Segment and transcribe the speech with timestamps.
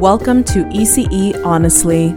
[0.00, 2.14] Welcome to ECE Honestly.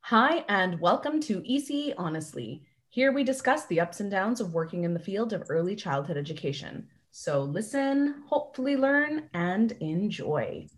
[0.00, 2.62] Hi, and welcome to ECE Honestly.
[2.88, 6.16] Here we discuss the ups and downs of working in the field of early childhood
[6.16, 6.88] education.
[7.10, 10.68] So listen, hopefully learn, and enjoy.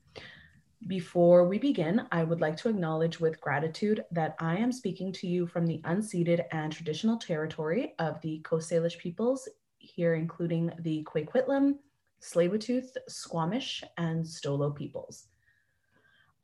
[0.89, 5.29] Before we begin, I would like to acknowledge with gratitude that I am speaking to
[5.29, 9.49] you from the unceded and traditional territory of the Coast Salish peoples,
[9.79, 11.75] here including the Kwikwetlem,
[12.23, 15.27] Tsleil-Waututh, Squamish, and Stolo peoples.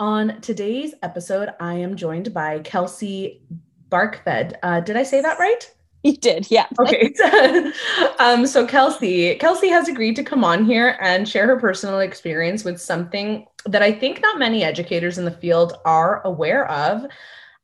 [0.00, 3.42] On today's episode, I am joined by Kelsey
[3.88, 4.54] Barkfed.
[4.62, 5.74] Uh, did I say that right?
[6.04, 6.66] You did, yeah.
[6.80, 7.12] Okay.
[8.20, 12.64] um, so Kelsey, Kelsey has agreed to come on here and share her personal experience
[12.64, 17.02] with something that I think not many educators in the field are aware of,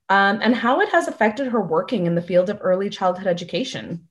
[0.08, 4.08] um, and how it has affected her working in the field of early childhood education.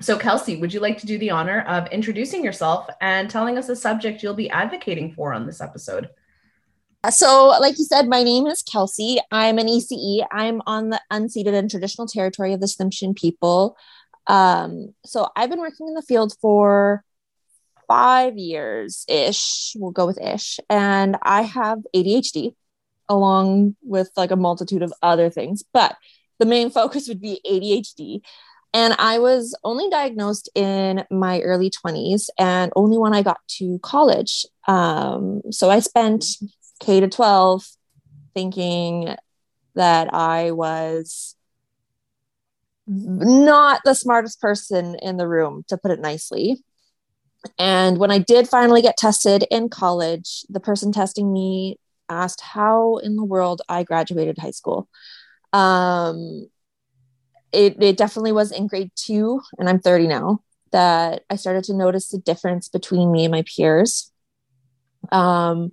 [0.00, 3.66] So, Kelsey, would you like to do the honor of introducing yourself and telling us
[3.66, 6.08] the subject you'll be advocating for on this episode?
[7.10, 9.18] So, like you said, my name is Kelsey.
[9.30, 10.26] I'm an ECE.
[10.32, 13.76] I'm on the unceded and traditional territory of the Tsimshian people.
[14.26, 17.04] Um, so, I've been working in the field for
[17.86, 19.72] five years ish.
[19.76, 20.60] We'll go with ish.
[20.70, 22.54] And I have ADHD
[23.08, 25.96] along with like a multitude of other things, but
[26.38, 28.22] the main focus would be ADHD.
[28.72, 33.80] And I was only diagnosed in my early 20s and only when I got to
[33.82, 34.46] college.
[34.68, 36.24] Um, so I spent
[36.78, 37.66] K to 12
[38.34, 39.14] thinking
[39.74, 41.34] that I was
[42.86, 46.62] not the smartest person in the room, to put it nicely.
[47.58, 51.78] And when I did finally get tested in college, the person testing me
[52.08, 54.88] asked how in the world I graduated high school.
[55.52, 56.48] Um,
[57.52, 60.40] it, it definitely was in grade two, and I'm 30 now,
[60.72, 64.12] that I started to notice the difference between me and my peers.
[65.10, 65.72] Um,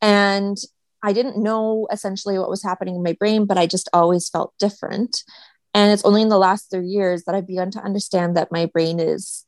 [0.00, 0.56] and
[1.02, 4.54] I didn't know essentially what was happening in my brain, but I just always felt
[4.58, 5.22] different.
[5.72, 8.66] And it's only in the last three years that I've begun to understand that my
[8.66, 9.44] brain is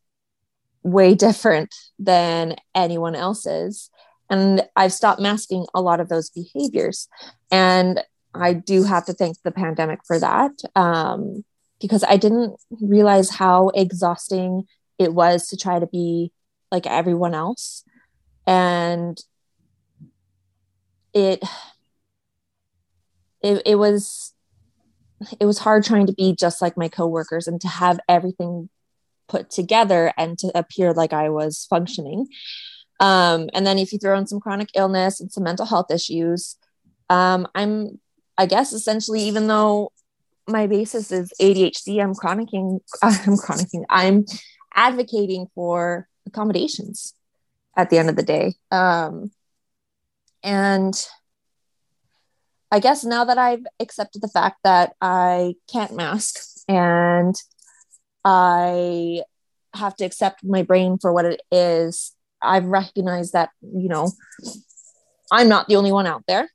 [0.82, 3.90] way different than anyone else's.
[4.30, 7.08] And I've stopped masking a lot of those behaviors.
[7.50, 8.04] And
[8.34, 11.44] I do have to thank the pandemic for that um,
[11.80, 14.64] because I didn't realize how exhausting
[14.98, 16.32] it was to try to be
[16.70, 17.84] like everyone else.
[18.46, 19.18] And
[21.14, 21.42] it,
[23.42, 24.34] it, it was
[25.40, 28.68] it was hard trying to be just like my coworkers and to have everything
[29.28, 32.28] put together and to appear like I was functioning.
[33.00, 36.56] Um, and then if you throw in some chronic illness and some mental health issues,
[37.10, 38.00] um, I'm
[38.36, 39.90] I guess essentially, even though
[40.48, 42.80] my basis is ADHD, I'm chronicing.
[43.02, 43.84] I'm chronicing.
[43.88, 44.24] I'm
[44.74, 47.14] advocating for accommodations
[47.76, 48.54] at the end of the day.
[48.70, 49.30] Um,
[50.42, 50.94] and
[52.70, 57.34] I guess now that I've accepted the fact that I can't mask and
[58.24, 59.22] I
[59.74, 64.10] have to accept my brain for what it is, I've recognized that, you know,
[65.30, 66.48] I'm not the only one out there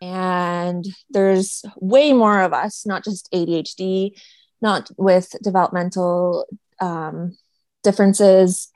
[0.00, 4.12] and there's way more of us not just adhd
[4.60, 6.46] not with developmental
[6.80, 7.36] um,
[7.82, 8.68] differences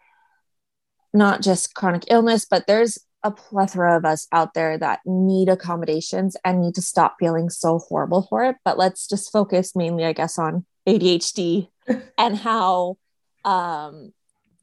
[1.12, 6.37] not just chronic illness but there's a plethora of us out there that need accommodations
[6.44, 8.56] and need to stop feeling so horrible for it.
[8.65, 11.69] But let's just focus mainly i guess on adhd
[12.19, 12.97] and how
[13.44, 14.12] um,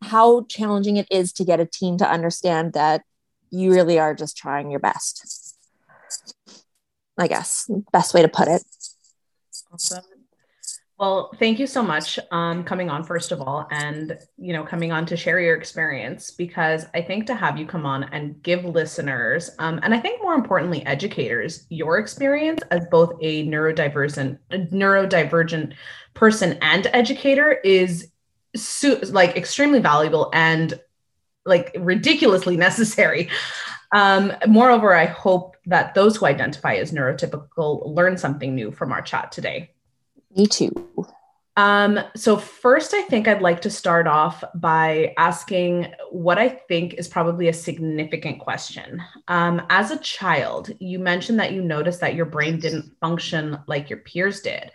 [0.02, 3.02] how challenging it is to get a team to understand that
[3.52, 5.22] you really are just trying your best
[7.19, 8.63] I guess best way to put it.
[9.72, 10.03] Awesome.
[10.99, 14.91] Well, thank you so much um, coming on first of all, and you know coming
[14.91, 18.66] on to share your experience because I think to have you come on and give
[18.66, 25.73] listeners, um, and I think more importantly educators, your experience as both a neurodivergent neurodivergent
[26.16, 28.11] person and educator is
[28.55, 30.78] su- like extremely valuable and
[31.46, 33.29] like ridiculously necessary.
[33.91, 39.02] Um, moreover, I hope that those who identify as neurotypical learn something new from our
[39.02, 39.72] chat today.
[40.36, 40.72] Me too.
[41.58, 46.94] Um, so, first, I think I'd like to start off by asking what I think
[46.94, 49.03] is probably a significant question.
[49.28, 53.90] Um, as a child, you mentioned that you noticed that your brain didn't function like
[53.90, 54.72] your peers did.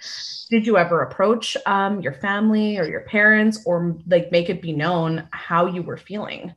[0.51, 4.75] Did you ever approach um, your family or your parents or like make it be
[4.75, 6.53] known how you were feeling?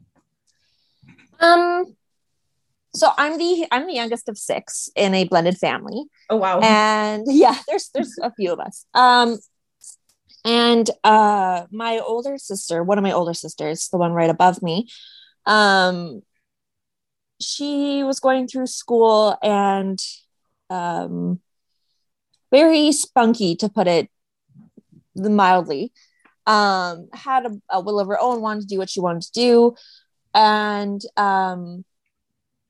[1.39, 1.95] Um,
[2.97, 6.05] so I'm the I'm the youngest of six in a blended family.
[6.29, 6.59] Oh wow.
[6.59, 8.85] And yeah, there's there's a few of us.
[8.93, 9.37] Um
[10.47, 14.87] and uh my older sister one of my older sisters the one right above me
[15.45, 16.21] um
[17.39, 19.99] she was going through school and
[20.69, 21.39] um
[22.51, 24.09] very spunky to put it
[25.15, 25.91] mildly
[26.45, 29.31] um had a, a will of her own wanted to do what she wanted to
[29.33, 29.75] do
[30.33, 31.83] and um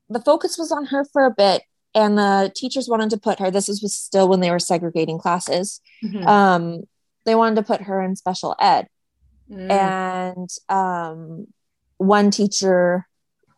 [0.10, 1.64] the focus was on her for a bit
[1.96, 5.82] and the teachers wanted to put her this was still when they were segregating classes
[6.04, 6.26] Mhm.
[6.26, 6.84] um
[7.26, 8.88] they wanted to put her in special ed
[9.50, 9.72] Mm.
[9.72, 11.48] and um
[11.98, 13.08] one teacher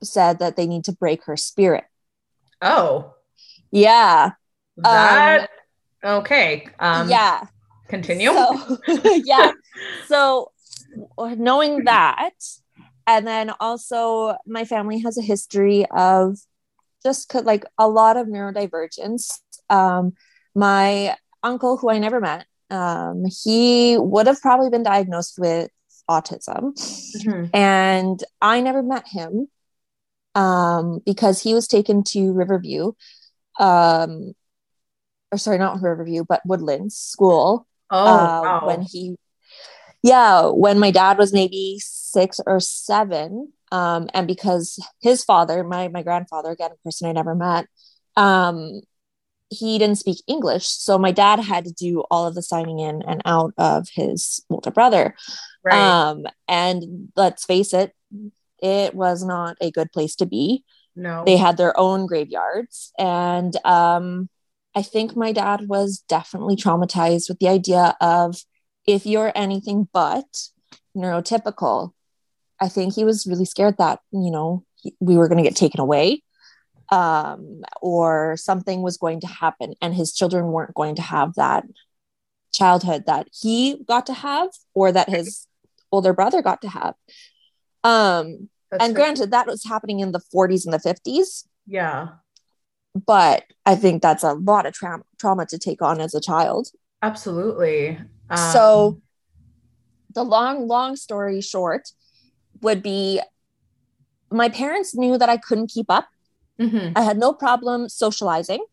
[0.04, 1.86] said that they need to break her spirit
[2.62, 3.16] oh,
[3.72, 4.32] yeah
[4.78, 5.50] that
[6.04, 6.68] okay.
[6.80, 7.48] Um, yeah
[7.90, 8.32] Continue.
[8.32, 8.78] So,
[9.26, 9.52] yeah.
[10.06, 10.52] So
[11.18, 12.34] knowing that,
[13.10, 16.38] and then also my family has a history of
[17.04, 19.40] just co- like a lot of neurodivergence.
[19.70, 20.14] Um,
[20.54, 25.72] my uncle, who I never met, um, he would have probably been diagnosed with
[26.08, 26.74] autism,
[27.18, 27.50] Mhm.
[27.54, 29.48] and I never met him
[30.36, 32.92] um, because he was taken to Riverview,
[33.60, 34.34] um,
[35.32, 38.68] or sorry, not Riverview, but Woodlands School Oh, uh, wow.
[38.68, 39.16] when he
[40.04, 41.80] yeah when my dad was maybe
[42.12, 47.12] six or seven um, and because his father my my grandfather again a person i
[47.12, 47.68] never met
[48.16, 48.82] um,
[49.50, 53.02] he didn't speak english so my dad had to do all of the signing in
[53.04, 55.16] and out of his older brother
[55.64, 55.76] right.
[55.76, 57.94] um, and let's face it
[58.62, 60.64] it was not a good place to be
[60.96, 61.24] no.
[61.26, 64.30] they had their own graveyards and um,
[64.76, 68.36] i think my dad was definitely traumatized with the idea of
[68.86, 70.50] if you're anything but
[70.96, 71.94] neurotypical
[72.62, 75.56] i think he was really scared that you know he- we were going to get
[75.56, 76.22] taken away
[76.92, 81.64] um, or something was going to happen and his children weren't going to have that
[82.52, 85.46] childhood that he got to have or that his
[85.92, 86.96] older brother got to have.
[87.84, 92.08] Um That's and very- granted that was happening in the 40s and the 50s yeah,
[93.06, 96.70] but i think that's a lot of tra- trauma to take on as a child.
[97.04, 98.00] Absolutely.
[98.32, 99.02] Um, so
[100.16, 101.84] the long long story short
[102.62, 103.22] would be
[104.32, 106.08] my parents knew that i couldn't keep up.
[106.60, 106.94] Mhm.
[106.96, 108.64] i had no problem socializing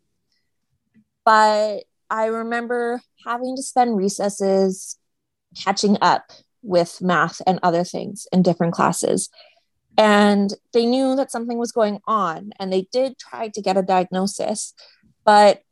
[1.25, 4.99] but i remember having to spend recesses
[5.57, 9.31] catching up with math and other things in different classes.
[9.97, 13.83] And they knew that something was going on and they did try to get a
[13.83, 14.75] diagnosis
[15.25, 15.63] but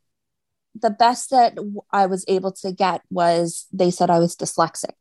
[0.81, 1.56] the best that
[1.93, 4.94] I was able to get was they said i was dyslexic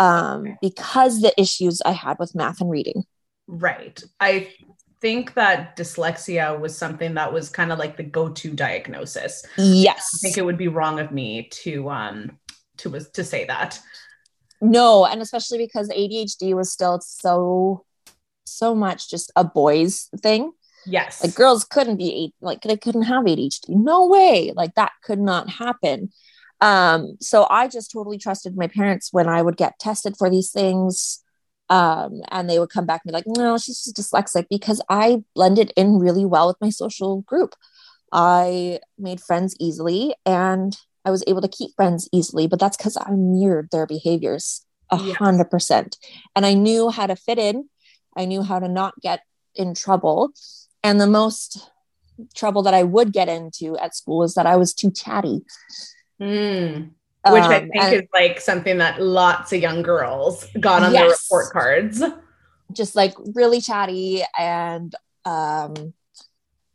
[0.00, 3.04] um, because the issues i had with math and reading
[3.48, 4.00] Right.
[4.20, 4.52] I
[5.00, 9.44] think that dyslexia was something that was kind of like the go-to diagnosis.
[9.56, 12.38] yes I think it would be wrong of me to um
[12.78, 13.80] to was to say that.
[14.60, 17.84] No, and especially because ADHD was still so
[18.44, 20.52] so much just a boys thing.
[20.84, 21.22] Yes.
[21.22, 23.68] Like girls couldn't be eight, like they couldn't have ADHD.
[23.70, 24.52] No way.
[24.54, 26.10] Like that could not happen.
[26.60, 30.50] Um, so I just totally trusted my parents when I would get tested for these
[30.50, 31.22] things.
[31.70, 35.22] Um, and they would come back and be like, no, she's just dyslexic because I
[35.34, 37.54] blended in really well with my social group.
[38.10, 42.96] I made friends easily and I was able to keep friends easily, but that's because
[42.96, 45.98] I mirrored their behaviors a hundred percent.
[46.34, 47.68] And I knew how to fit in.
[48.16, 49.20] I knew how to not get
[49.54, 50.30] in trouble.
[50.82, 51.70] And the most
[52.34, 55.42] trouble that I would get into at school is that I was too chatty.
[56.20, 56.90] Mm.
[57.30, 60.92] Which I Um, think and is like something that lots of young girls got on
[60.92, 62.02] their report cards.
[62.72, 64.94] just like really chatty and
[65.24, 65.94] um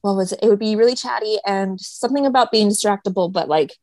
[0.02, 0.40] what was it?
[0.44, 3.74] It would be really chatty and something about being distractible, but like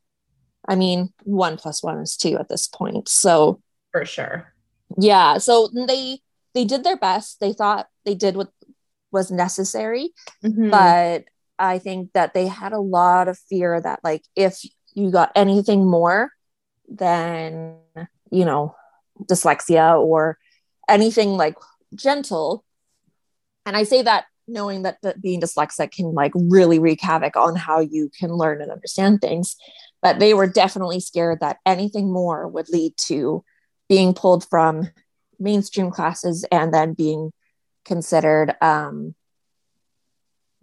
[0.68, 3.08] I mean, one plus one is two at this point.
[3.08, 3.60] So
[3.92, 4.52] For sure.
[4.98, 6.18] yeah so they
[6.54, 8.50] they did their best they thought they did what
[9.12, 10.10] was necessary
[10.44, 10.70] Mhm.
[10.70, 11.24] but
[11.60, 14.58] i think that they had a lot of fear that like if
[15.00, 16.30] you got anything more
[16.88, 17.76] than
[18.30, 18.74] you know
[19.22, 20.38] dyslexia or
[20.88, 21.56] anything like
[21.94, 22.64] gentle.
[23.66, 27.56] And i say that knowing that, that being dyslexic can like really wreak havoc on
[27.56, 29.56] how you can learn and understand things.
[30.02, 33.44] But they were definitely scared that anything more would lead to
[33.88, 34.88] being pulled from
[35.38, 37.32] mainstream classes and then being
[37.84, 39.14] considered um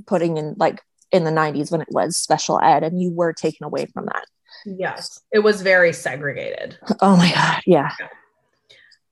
[0.05, 3.65] putting in like in the 90s when it was special ed and you were taken
[3.65, 4.25] away from that
[4.65, 5.21] yes.
[5.31, 6.77] It was very segregated.
[7.01, 7.91] oh my god yeah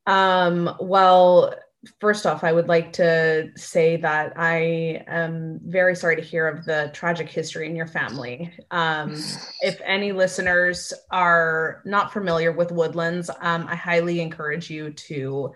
[0.08, 1.54] Um, well,
[2.00, 6.66] first off, I would like to say that I am very sorry to hear of
[6.66, 8.52] the tragic history in your family.
[8.72, 9.16] Um,
[9.62, 15.54] if any listeners are not familiar with Woodlands, um, I highly encourage you to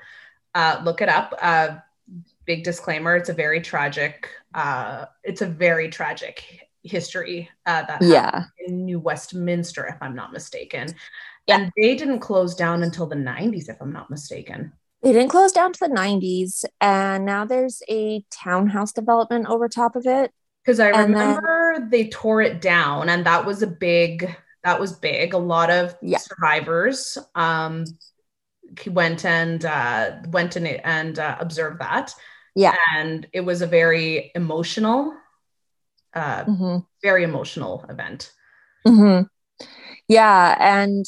[0.55, 1.34] uh, look it up.
[1.41, 1.77] Uh,
[2.50, 4.27] big disclaimer: it's a very tragic.
[4.56, 10.34] Uh, it's a very tragic history uh, that yeah in New Westminster, if I'm not
[10.34, 10.89] mistaken.
[11.46, 11.60] Yeah.
[11.60, 14.72] And they didn't close down until the 90s, if I'm not mistaken.
[15.01, 19.96] They didn't close down to the 90s, and now there's a townhouse development over top
[19.96, 20.32] of it.
[20.63, 24.36] Because I and remember then, they tore it down, and that was a big.
[24.63, 25.34] That was big.
[25.34, 26.18] A lot of yeah.
[26.18, 27.86] survivors um,
[28.88, 32.13] went and uh, went and and uh, observed that.
[32.56, 35.13] Yeah, and it was a very emotional,
[36.13, 36.77] uh, mm-hmm.
[37.01, 38.32] very emotional event.
[38.88, 39.24] Mm-hmm.
[40.08, 41.06] Yeah, and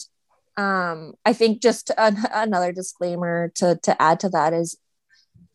[0.57, 4.77] um, I think just an, another disclaimer to to add to that is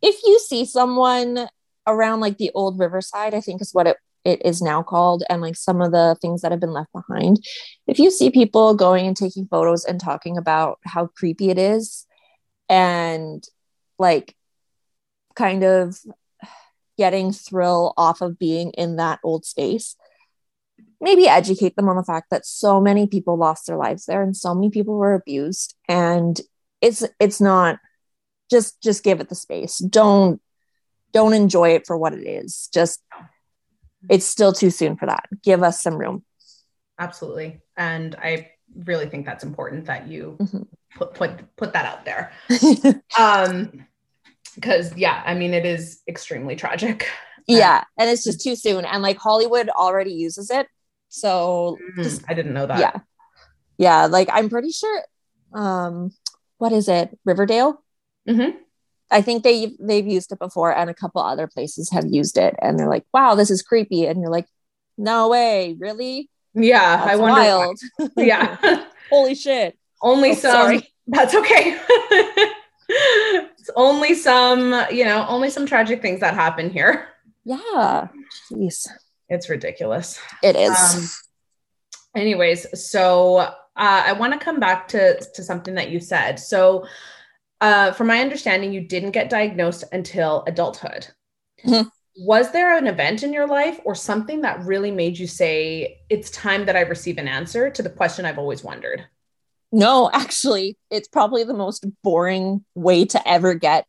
[0.03, 1.49] if you see someone
[1.87, 5.41] around like the old Riverside, I think is what it it is now called, and
[5.41, 7.39] like some of the things that have been left behind.
[7.87, 12.07] If you see people going and taking photos and talking about how creepy it is,
[12.69, 13.45] and
[13.99, 14.36] like
[15.37, 15.97] kind of
[16.99, 19.97] getting thrill off of being in that old space,
[21.01, 24.37] maybe educate them on the fact that so many people lost their lives there and
[24.37, 25.77] so many people were abused.
[25.89, 26.41] And
[26.81, 27.79] it's it's not
[28.51, 29.79] just just give it the space.
[29.79, 30.41] Don't
[31.13, 32.69] don't enjoy it for what it is.
[32.73, 33.03] Just
[34.09, 35.25] it's still too soon for that.
[35.43, 36.25] Give us some room.
[36.99, 37.61] Absolutely.
[37.77, 38.51] And i
[38.85, 40.63] really think that's important that you mm-hmm.
[40.97, 42.33] put put put that out there.
[43.19, 43.86] Um
[44.57, 47.09] because yeah i mean it is extremely tragic
[47.47, 50.67] yeah and it's just too soon and like hollywood already uses it
[51.09, 52.79] so mm, just, I didn't know that.
[52.79, 53.01] Yeah.
[53.79, 54.07] Yeah.
[54.07, 55.03] Like I'm pretty sure
[55.53, 56.11] um
[56.59, 57.17] what is it?
[57.25, 57.83] Riverdale?
[58.29, 58.59] Mm-hmm.
[59.11, 62.55] I think they they've used it before and a couple other places have used it
[62.61, 64.05] and they're like, wow, this is creepy.
[64.07, 64.47] And you're like,
[64.99, 66.29] no way, really?
[66.55, 67.41] Yeah, that's I wonder.
[67.41, 67.79] Wild.
[68.17, 68.85] yeah.
[69.11, 69.79] Holy shit.
[70.03, 70.93] Only oh, some sorry.
[71.07, 71.79] that's okay.
[73.67, 77.09] It's only some, you know, only some tragic things that happen here.
[77.45, 78.07] Yeah.
[78.49, 78.87] Jeez.
[79.29, 80.21] It's ridiculous.
[80.41, 80.71] It is.
[80.95, 86.39] Um, anyways, so uh, I want to come back to to something that you said.
[86.39, 86.87] So,
[87.61, 91.09] uh, from my understanding, you didn't get diagnosed until adulthood.
[91.65, 91.89] Mm-hmm.
[92.19, 96.31] Was there an event in your life or something that really made you say, "It's
[96.31, 99.07] time that I receive an answer to the question I've always wondered"?
[99.77, 103.87] No, actually, it's probably the most boring way to ever get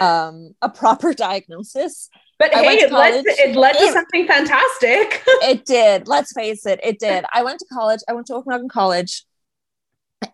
[0.00, 2.10] um, a proper diagnosis.
[2.40, 5.22] But I hey, it led, to, it led to something fantastic.
[5.26, 6.08] it did.
[6.08, 7.24] Let's face it, it did.
[7.32, 8.00] I went to college.
[8.08, 9.24] I went to Okanagan College,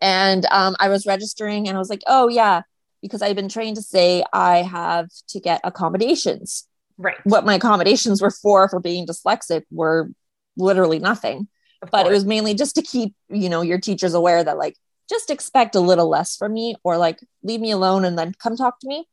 [0.00, 2.62] and um, I was registering, and I was like, "Oh yeah,"
[3.02, 6.66] because I've been trained to say I have to get accommodations.
[6.96, 7.16] Right.
[7.24, 10.08] What my accommodations were for for being dyslexic were
[10.56, 11.48] literally nothing.
[11.82, 12.08] Of but course.
[12.08, 14.76] it was mainly just to keep you know your teachers aware that like
[15.08, 18.56] just expect a little less from me or like leave me alone and then come
[18.56, 19.06] talk to me.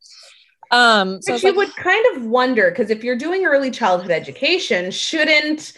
[0.72, 4.90] Um, so you like, would kind of wonder because if you're doing early childhood education,
[4.92, 5.74] shouldn't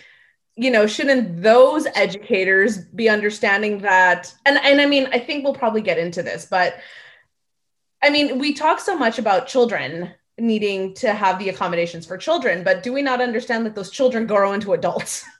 [0.55, 4.34] you know shouldn't those educators be understanding that?
[4.46, 6.75] And and i mean i think we'll probably get into this but
[8.03, 12.63] i mean we talk so much about children needing to have the accommodations for children
[12.63, 15.25] but do we not understand that those children grow into adults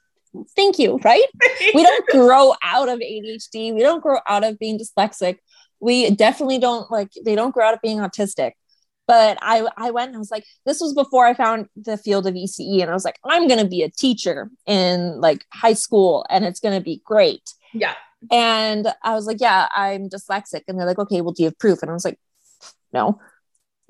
[0.56, 1.26] thank you right
[1.74, 5.38] we don't grow out of adhd we don't grow out of being dyslexic
[5.80, 8.52] we definitely don't like they don't grow out of being autistic
[9.06, 12.26] but I I went and I was like, this was before I found the field
[12.26, 16.24] of ECE, and I was like, I'm gonna be a teacher in like high school,
[16.30, 17.42] and it's gonna be great.
[17.72, 17.94] Yeah.
[18.30, 21.58] And I was like, yeah, I'm dyslexic, and they're like, okay, well, do you have
[21.58, 21.82] proof?
[21.82, 22.18] And I was like,
[22.92, 23.20] no.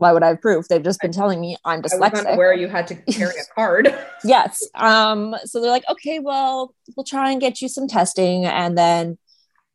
[0.05, 0.69] Why would I have proof?
[0.69, 2.37] They've just been telling me I'm dyslexic.
[2.37, 3.97] where you had to carry a card.
[4.25, 4.63] yes.
[4.75, 5.35] Um.
[5.47, 9.17] So they're like, okay, well, we'll try and get you some testing, and then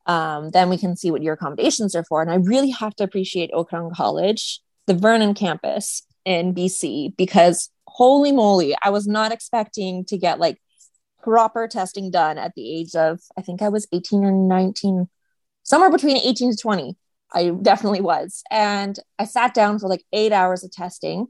[0.05, 2.21] um, then we can see what your accommodations are for.
[2.21, 8.31] And I really have to appreciate Okanagan College the Vernon campus in BC because holy
[8.31, 10.61] moly, I was not expecting to get like
[11.23, 15.09] proper testing done at the age of, I think I was 18 or 19,
[15.63, 16.95] somewhere between 18 to 20.
[17.33, 18.43] I definitely was.
[18.49, 21.27] And I sat down for like eight hours of testing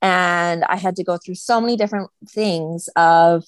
[0.00, 3.44] and I had to go through so many different things of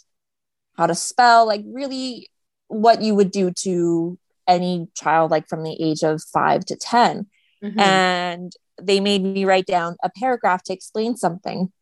[0.77, 2.31] how to spell, like really
[2.69, 7.27] what you would do to any child, like from the age of five to 10.
[7.63, 7.79] Mm-hmm.
[7.79, 11.73] And they made me write down a paragraph to explain something.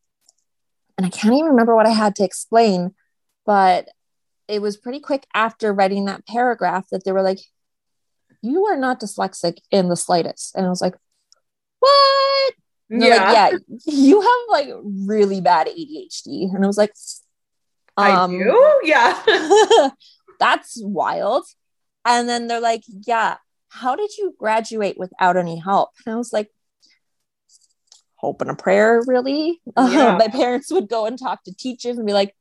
[0.97, 2.95] And I can't even remember what I had to explain,
[3.45, 3.89] but
[4.47, 7.41] it was pretty quick after writing that paragraph that they were like,
[8.45, 10.55] You are not dyslexic in the slightest.
[10.55, 10.95] And I was like,
[11.81, 12.55] What?
[12.91, 13.17] yeah.
[13.17, 16.55] Like, yeah, you have like really bad ADHD.
[16.55, 16.93] And I was like,
[17.97, 18.81] um, I do?
[18.85, 19.89] Yeah.
[20.39, 21.45] that's wild.
[22.05, 23.37] And then they're like, yeah,
[23.71, 25.91] how did you graduate without any help?
[26.05, 26.51] And I was like,
[28.17, 29.61] hope and a prayer, really.
[29.77, 30.17] Yeah.
[30.19, 32.35] my parents would go and talk to teachers and be like,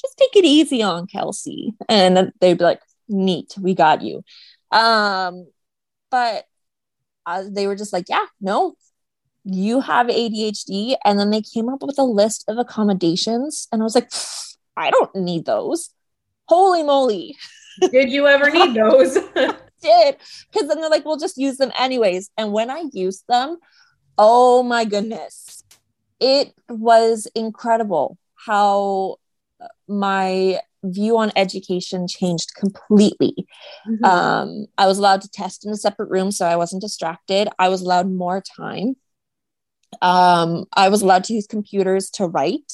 [0.00, 1.74] just take it easy on Kelsey.
[1.88, 4.22] And they'd be like, neat, we got you.
[4.70, 5.46] Um,
[6.10, 6.46] but
[7.26, 8.74] uh, they were just like, yeah, no,
[9.44, 10.96] you have ADHD.
[11.04, 13.68] And then they came up with a list of accommodations.
[13.72, 14.10] And I was like,
[14.76, 15.90] I don't need those.
[16.46, 17.36] Holy moly.
[17.90, 19.18] Did you ever need those?
[19.80, 20.16] did.
[20.50, 22.30] Because then they're like, we'll just use them anyways.
[22.36, 23.58] And when I used them,
[24.16, 25.62] oh my goodness,
[26.20, 29.16] it was incredible how
[29.86, 33.34] my view on education changed completely.
[33.88, 34.04] Mm-hmm.
[34.04, 37.48] Um, I was allowed to test in a separate room, so I wasn't distracted.
[37.58, 38.96] I was allowed more time.
[40.02, 42.72] Um, I was allowed to use computers to write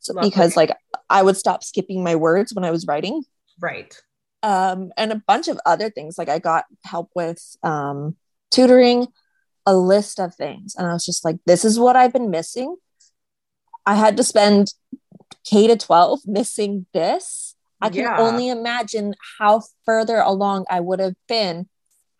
[0.00, 0.76] so, because, like,
[1.08, 3.24] I would stop skipping my words when I was writing.
[3.60, 3.96] Right.
[4.42, 6.18] Um, and a bunch of other things.
[6.18, 8.16] Like, I got help with um,
[8.50, 9.06] tutoring,
[9.66, 10.74] a list of things.
[10.76, 12.76] And I was just like, this is what I've been missing.
[13.86, 14.74] I had to spend
[15.44, 18.18] K to 12 missing this, I can yeah.
[18.18, 21.68] only imagine how further along I would have been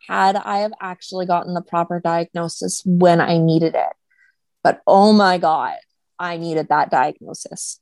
[0.07, 3.93] had I have actually gotten the proper diagnosis when I needed it.
[4.63, 5.77] But oh my God,
[6.19, 7.81] I needed that diagnosis.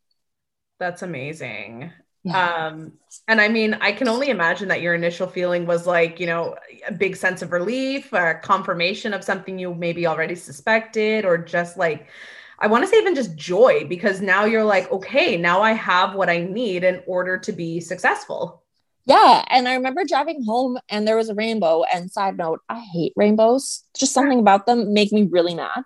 [0.78, 1.92] That's amazing.
[2.24, 2.66] Yeah.
[2.66, 2.94] Um,
[3.28, 6.56] and I mean, I can only imagine that your initial feeling was like, you know,
[6.86, 11.76] a big sense of relief or confirmation of something you maybe already suspected, or just
[11.76, 12.08] like
[12.58, 16.14] I want to say even just joy because now you're like, okay, now I have
[16.14, 18.62] what I need in order to be successful.
[19.04, 19.44] Yeah.
[19.48, 21.84] And I remember driving home and there was a rainbow.
[21.84, 23.84] And side note, I hate rainbows.
[23.96, 25.82] Just something about them make me really mad.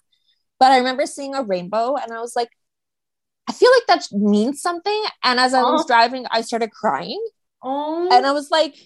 [0.58, 2.50] But I remember seeing a rainbow and I was like,
[3.48, 5.04] I feel like that means something.
[5.24, 5.86] And as I was oh.
[5.86, 7.22] driving, I started crying.
[7.62, 8.08] Oh.
[8.12, 8.76] And I was like,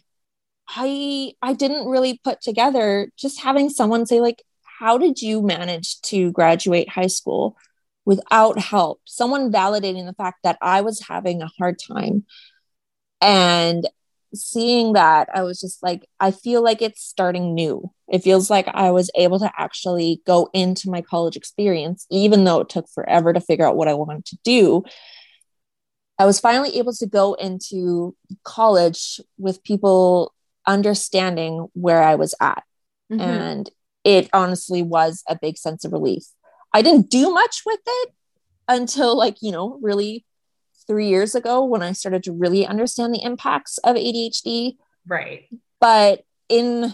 [0.66, 4.42] I I didn't really put together just having someone say, like,
[4.80, 7.56] how did you manage to graduate high school
[8.04, 12.24] without help, someone validating the fact that I was having a hard time.
[13.20, 13.88] And
[14.34, 17.90] seeing that, I was just like, I feel like it's starting new.
[18.08, 22.60] It feels like I was able to actually go into my college experience, even though
[22.60, 24.84] it took forever to figure out what I wanted to do.
[26.18, 28.14] I was finally able to go into
[28.44, 30.32] college with people
[30.66, 32.62] understanding where I was at.
[33.10, 33.20] Mm-hmm.
[33.20, 33.70] And
[34.04, 36.24] it honestly was a big sense of relief.
[36.74, 38.12] I didn't do much with it
[38.66, 40.26] until like, you know, really
[40.88, 44.76] three years ago when I started to really understand the impacts of ADHD.
[45.06, 45.48] Right.
[45.80, 46.92] But in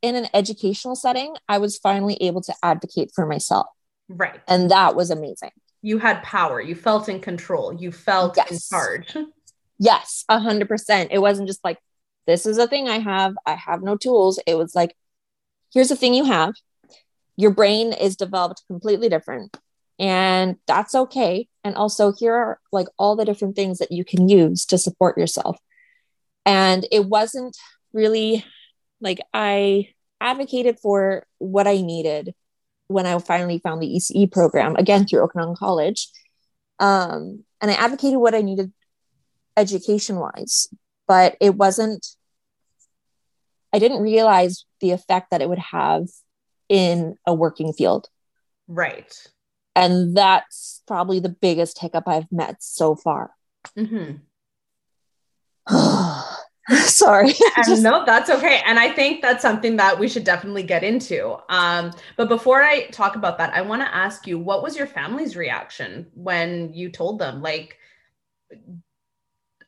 [0.00, 3.66] in an educational setting, I was finally able to advocate for myself.
[4.08, 4.40] Right.
[4.46, 5.50] And that was amazing.
[5.82, 6.60] You had power.
[6.60, 7.74] You felt in control.
[7.74, 8.50] You felt yes.
[8.50, 9.16] in charge.
[9.78, 11.10] Yes, a hundred percent.
[11.10, 11.78] It wasn't just like,
[12.26, 13.34] this is a thing I have.
[13.44, 14.38] I have no tools.
[14.46, 14.94] It was like,
[15.72, 16.54] here's a thing you have
[17.36, 19.56] your brain is developed completely different.
[19.98, 21.48] And that's okay.
[21.62, 25.16] And also here are like all the different things that you can use to support
[25.16, 25.58] yourself.
[26.44, 27.56] And it wasn't
[27.92, 28.44] really
[29.00, 29.88] like i
[30.20, 32.34] advocated for what i needed
[32.88, 36.08] when i finally found the ece program again through okanagan college.
[36.80, 38.72] Um, and i advocated what i needed
[39.56, 40.68] education wise
[41.06, 42.04] but it wasn't
[43.72, 46.08] i didn't realize the effect that it would have
[46.68, 48.08] in a working field.
[48.68, 49.14] Right.
[49.76, 53.32] And that's probably the biggest hiccup I've met so far.
[53.76, 54.16] Mm-hmm.
[56.86, 57.32] Sorry.
[57.56, 58.62] and no, that's okay.
[58.64, 61.36] And I think that's something that we should definitely get into.
[61.48, 64.86] Um, but before I talk about that, I want to ask you what was your
[64.86, 67.42] family's reaction when you told them?
[67.42, 67.78] Like,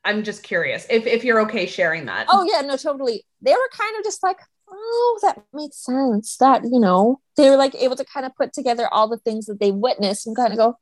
[0.04, 2.26] I'm just curious if, if you're okay sharing that.
[2.30, 3.24] Oh, yeah, no, totally.
[3.42, 4.38] They were kind of just like,
[4.86, 6.36] oh, that makes sense.
[6.38, 9.46] That, you know, they were like able to kind of put together all the things
[9.46, 10.78] that they witnessed and kind of go,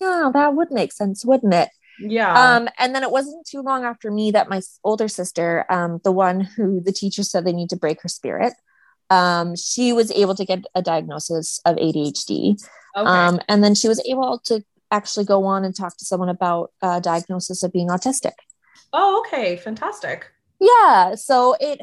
[0.00, 1.68] yeah, that would make sense, wouldn't it?
[2.00, 2.32] Yeah.
[2.32, 6.12] Um, and then it wasn't too long after me that my older sister, um, the
[6.12, 8.54] one who the teacher said they need to break her spirit,
[9.10, 12.56] um, she was able to get a diagnosis of ADHD.
[12.96, 13.10] Okay.
[13.10, 16.72] Um, and then she was able to actually go on and talk to someone about
[16.82, 18.32] a diagnosis of being autistic.
[18.92, 19.56] Oh, okay.
[19.56, 20.30] Fantastic.
[20.60, 21.14] Yeah.
[21.14, 21.80] So it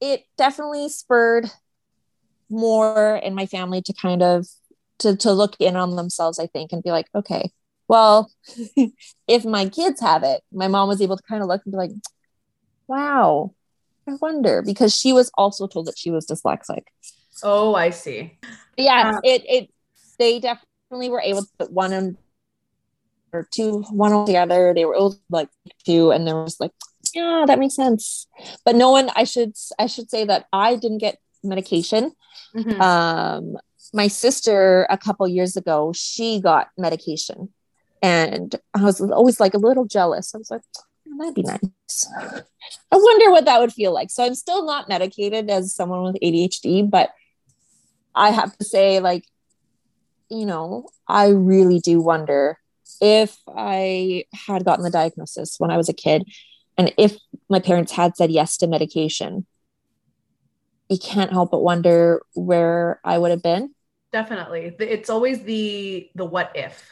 [0.00, 1.50] it definitely spurred
[2.48, 4.46] more in my family to kind of
[4.98, 7.50] to to look in on themselves i think and be like okay
[7.88, 8.30] well
[9.28, 11.78] if my kids have it my mom was able to kind of look and be
[11.78, 11.92] like
[12.88, 13.54] wow
[14.08, 16.82] i wonder because she was also told that she was dyslexic.
[17.42, 18.38] Oh i see.
[18.76, 19.70] Yeah uh, it it
[20.18, 22.18] they definitely were able to put one in
[23.32, 24.72] or two one all together.
[24.74, 25.48] They were able to like
[25.84, 26.72] two, and there was like,
[27.14, 28.26] yeah, that makes sense.
[28.64, 32.12] But no one, I should I should say that I didn't get medication.
[32.54, 32.80] Mm-hmm.
[32.80, 33.56] Um,
[33.92, 37.50] my sister a couple years ago, she got medication,
[38.02, 40.34] and I was always like a little jealous.
[40.34, 42.08] I was like, oh, that'd be nice.
[42.92, 44.10] I wonder what that would feel like.
[44.10, 47.10] So I'm still not medicated as someone with ADHD, but
[48.14, 49.24] I have to say, like,
[50.28, 52.58] you know, I really do wonder
[53.00, 56.24] if I had gotten the diagnosis when I was a kid
[56.80, 57.18] and if
[57.50, 59.44] my parents had said yes to medication,
[60.88, 63.74] you can't help but wonder where I would have been.
[64.12, 64.74] Definitely.
[64.78, 66.90] It's always the the what if.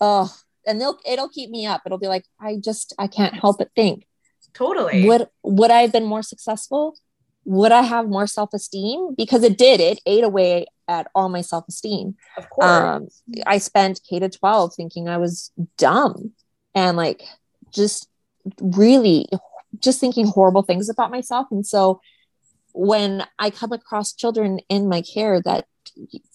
[0.00, 0.34] Oh,
[0.66, 1.82] and they'll it'll keep me up.
[1.84, 4.06] It'll be like I just I can't help but think.
[4.54, 5.06] Totally.
[5.06, 6.96] Would would I have been more successful?
[7.44, 9.16] Would I have more self-esteem?
[9.18, 12.14] Because it did, it ate away at all my self-esteem.
[12.38, 12.70] Of course.
[12.70, 13.08] Um,
[13.46, 16.32] I spent K to 12 thinking I was dumb
[16.74, 17.22] and like
[17.70, 18.09] just
[18.60, 19.26] really
[19.78, 21.46] just thinking horrible things about myself.
[21.50, 22.00] And so
[22.72, 25.66] when I come across children in my care that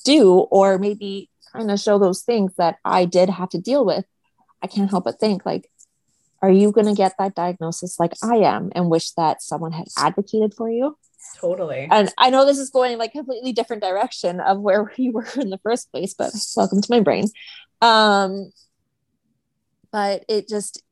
[0.04, 4.06] do, or maybe kind of show those things that I did have to deal with,
[4.62, 5.70] I can't help but think like,
[6.42, 9.88] are you going to get that diagnosis like I am and wish that someone had
[9.98, 10.98] advocated for you?
[11.40, 11.88] Totally.
[11.90, 15.50] And I know this is going like completely different direction of where we were in
[15.50, 17.26] the first place, but welcome to my brain.
[17.82, 18.52] Um,
[19.92, 20.84] but it just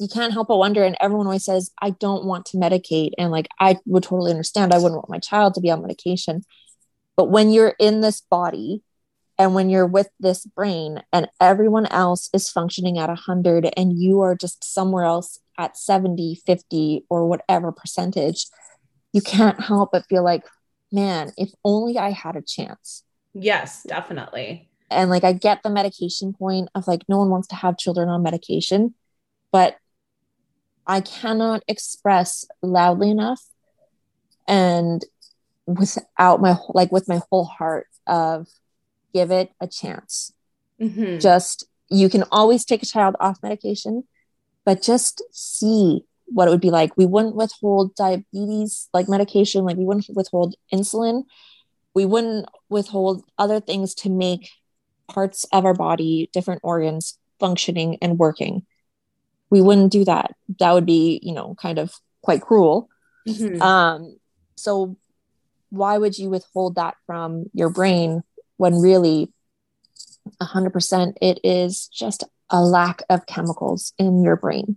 [0.00, 0.84] you can't help but wonder.
[0.84, 3.12] And everyone always says, I don't want to medicate.
[3.18, 4.72] And like, I would totally understand.
[4.72, 6.42] I wouldn't want my child to be on medication.
[7.16, 8.82] But when you're in this body
[9.38, 14.20] and when you're with this brain and everyone else is functioning at 100 and you
[14.20, 18.46] are just somewhere else at 70, 50, or whatever percentage,
[19.12, 20.44] you can't help but feel like,
[20.92, 23.02] man, if only I had a chance.
[23.32, 24.68] Yes, definitely.
[24.90, 28.08] And like, I get the medication point of like, no one wants to have children
[28.08, 28.94] on medication,
[29.52, 29.76] but
[30.86, 33.42] I cannot express loudly enough
[34.46, 35.04] and
[35.66, 38.46] without my like with my whole heart of
[39.12, 40.32] give it a chance.
[40.80, 41.18] Mm-hmm.
[41.18, 44.04] Just you can always take a child off medication,
[44.64, 46.96] but just see what it would be like.
[46.96, 51.24] We wouldn't withhold diabetes like medication, like we wouldn't withhold insulin.
[51.94, 54.50] We wouldn't withhold other things to make
[55.08, 58.66] parts of our body, different organs functioning and working
[59.50, 60.34] we wouldn't do that.
[60.58, 62.88] That would be you know kind of quite cruel.
[63.28, 63.60] Mm-hmm.
[63.60, 64.18] um
[64.56, 64.96] so
[65.70, 68.22] why would you withhold that from your brain
[68.56, 69.32] when really
[70.40, 74.76] 100% it is just a lack of chemicals in your brain?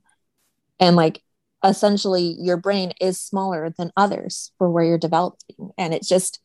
[0.80, 1.22] And like
[1.64, 5.72] essentially your brain is smaller than others for where you're developing.
[5.78, 6.40] And it's just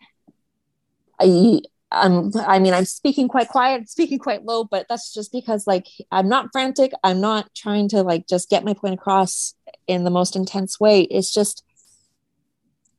[1.21, 1.61] I,
[1.94, 5.87] I'm, I mean, I'm speaking quite quiet, speaking quite low, but that's just because like
[6.11, 6.92] I'm not frantic.
[7.02, 9.54] I'm not trying to like just get my point across
[9.87, 11.02] in the most intense way.
[11.02, 11.64] It's just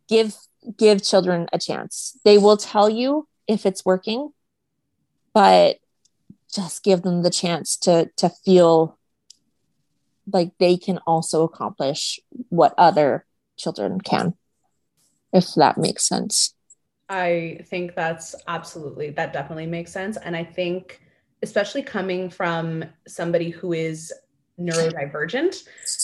[0.07, 0.35] give
[0.77, 2.17] give children a chance.
[2.25, 4.29] They will tell you if it's working,
[5.33, 5.77] but
[6.53, 8.97] just give them the chance to to feel
[10.31, 13.25] like they can also accomplish what other
[13.57, 14.33] children can
[15.31, 16.54] if that makes sense
[17.09, 20.17] I think that's absolutely, that definitely makes sense.
[20.17, 21.01] And I think,
[21.43, 24.11] especially coming from somebody who is
[24.59, 25.63] neurodivergent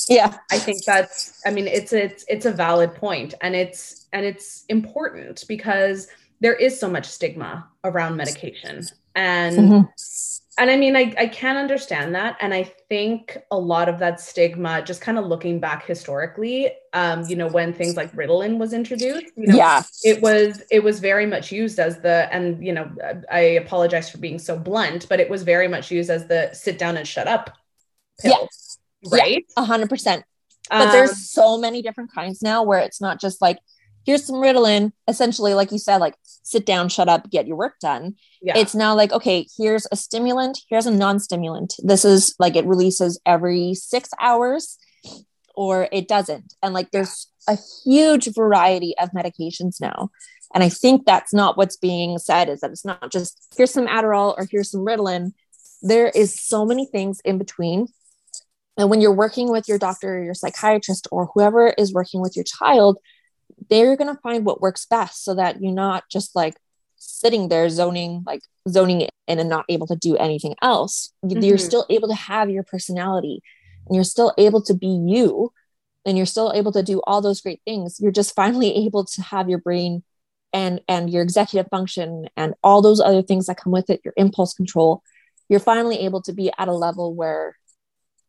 [0.09, 0.37] yeah.
[0.51, 3.33] I think that's i mean it's it's it's a valid point.
[3.41, 6.07] And it's and it's important because
[6.41, 8.85] there is so much stigma around medication.
[9.15, 12.35] And mm-hmm and I mean, I, I can understand that.
[12.41, 17.23] And I think a lot of that stigma, just kind of looking back historically, um,
[17.27, 19.83] you know, when things like Ritalin was introduced, you know, yeah.
[20.03, 22.91] it was it was very much used as the and you know,
[23.31, 26.77] I apologize for being so blunt, but it was very much used as the sit
[26.77, 27.57] down and shut up
[28.19, 28.49] pill.
[29.03, 29.09] Yeah.
[29.09, 29.45] Right.
[29.55, 30.25] A hundred percent.
[30.69, 33.57] But um, there's so many different kinds now where it's not just like
[34.05, 37.79] here's some Ritalin, essentially, like you said, like sit down, shut up, get your work
[37.79, 38.15] done.
[38.41, 38.57] Yeah.
[38.57, 41.75] It's now like, okay, here's a stimulant, here's a non stimulant.
[41.79, 44.77] This is like it releases every six hours
[45.55, 46.53] or it doesn't.
[46.63, 50.09] And like there's a huge variety of medications now.
[50.53, 53.87] And I think that's not what's being said is that it's not just here's some
[53.87, 55.33] Adderall or here's some Ritalin.
[55.81, 57.87] There is so many things in between.
[58.77, 62.35] And when you're working with your doctor or your psychiatrist or whoever is working with
[62.35, 62.97] your child,
[63.71, 66.55] they're going to find what works best so that you're not just like
[66.97, 71.41] sitting there zoning like zoning in and not able to do anything else mm-hmm.
[71.41, 73.41] you're still able to have your personality
[73.87, 75.51] and you're still able to be you
[76.05, 79.21] and you're still able to do all those great things you're just finally able to
[79.23, 80.03] have your brain
[80.53, 84.13] and and your executive function and all those other things that come with it your
[84.17, 85.01] impulse control
[85.49, 87.57] you're finally able to be at a level where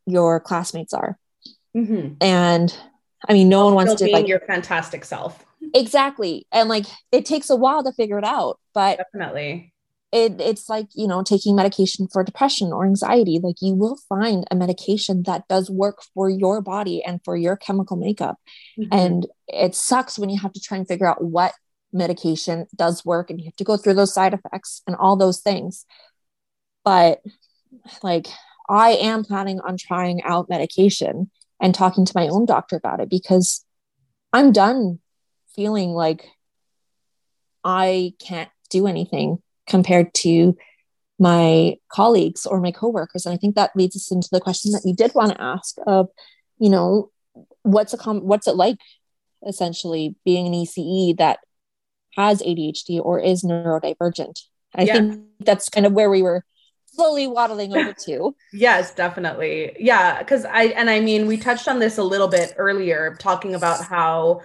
[0.07, 1.19] your classmates are
[1.77, 2.15] mm-hmm.
[2.21, 2.75] and
[3.29, 5.45] i mean no one wants to like your fantastic self.
[5.75, 6.47] Exactly.
[6.53, 9.73] And like it takes a while to figure it out but definitely.
[10.11, 13.39] it, it's like you know taking medication for depression or anxiety.
[13.43, 17.57] Like you will find a medication that does work for your body and for your
[17.57, 18.37] chemical makeup.
[18.79, 18.93] Mm-hmm.
[18.93, 21.53] and it sucks when you have to try and figure out what
[21.93, 25.41] medication does work and you have to go through those side effects and all those
[25.41, 25.87] things.
[26.85, 27.21] But
[28.03, 28.27] like
[28.69, 31.31] i am planning on trying out medication
[31.63, 33.65] and talking to my own doctor about it because
[34.35, 34.99] i'm done
[35.55, 36.27] feeling like
[37.65, 40.55] i can't do anything compared to
[41.19, 44.83] my colleagues or my coworkers and i think that leads us into the question that
[44.85, 46.09] you did want to ask of
[46.59, 47.11] you know
[47.63, 48.77] what's a com- what's it like
[49.47, 51.39] essentially being an ece that
[52.17, 54.41] has adhd or is neurodivergent
[54.75, 54.95] i yeah.
[54.95, 56.45] think that's kind of where we were
[56.95, 61.79] slowly waddling over to yes definitely yeah because i and i mean we touched on
[61.79, 64.41] this a little bit earlier talking about how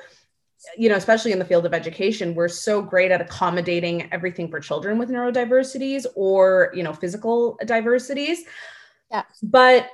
[0.76, 4.60] you know, especially in the field of education, we're so great at accommodating everything for
[4.60, 8.44] children with neurodiversities or, you know, physical diversities.
[9.12, 9.24] Yeah.
[9.44, 9.90] But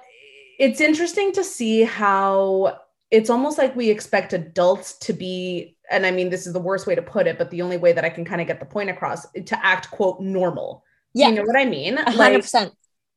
[0.59, 2.79] it's interesting to see how
[3.11, 6.87] it's almost like we expect adults to be, and I mean, this is the worst
[6.87, 8.65] way to put it, but the only way that I can kind of get the
[8.65, 10.83] point across to act, quote, normal.
[11.13, 11.29] Yeah.
[11.29, 11.97] You know what I mean?
[11.97, 12.53] 100%.
[12.53, 12.71] Like,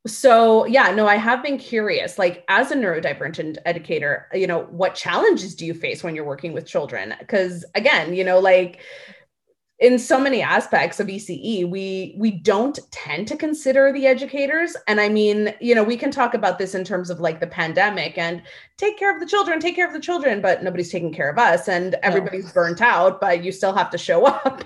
[0.06, 4.94] so yeah no i have been curious like as a neurodivergent educator you know what
[4.94, 8.80] challenges do you face when you're working with children because again you know like
[9.78, 14.74] in so many aspects of ECE, we we don't tend to consider the educators.
[14.88, 17.46] And I mean, you know, we can talk about this in terms of like the
[17.46, 18.42] pandemic and
[18.78, 21.36] take care of the children, take care of the children, but nobody's taking care of
[21.36, 24.64] us, and everybody's burnt out, but you still have to show up.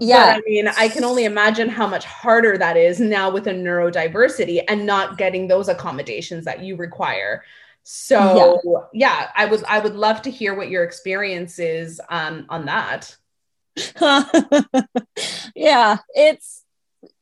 [0.00, 3.46] Yeah, but, I mean, I can only imagine how much harder that is now with
[3.46, 7.44] a neurodiversity and not getting those accommodations that you require.
[7.82, 12.46] So yeah, yeah I would I would love to hear what your experience is um,
[12.48, 13.14] on that.
[15.54, 16.64] yeah, it's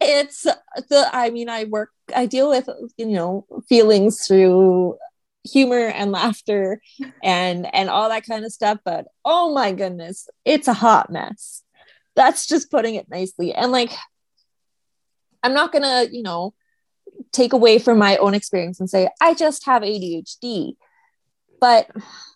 [0.01, 4.97] it's the I mean I work I deal with you know feelings through
[5.45, 6.81] humor and laughter
[7.23, 11.63] and and all that kind of stuff but oh my goodness it's a hot mess.
[12.15, 13.91] That's just putting it nicely and like
[15.43, 16.55] i'm not gonna you know
[17.33, 20.75] take away from my own experience and say i just have adhd
[21.61, 21.91] but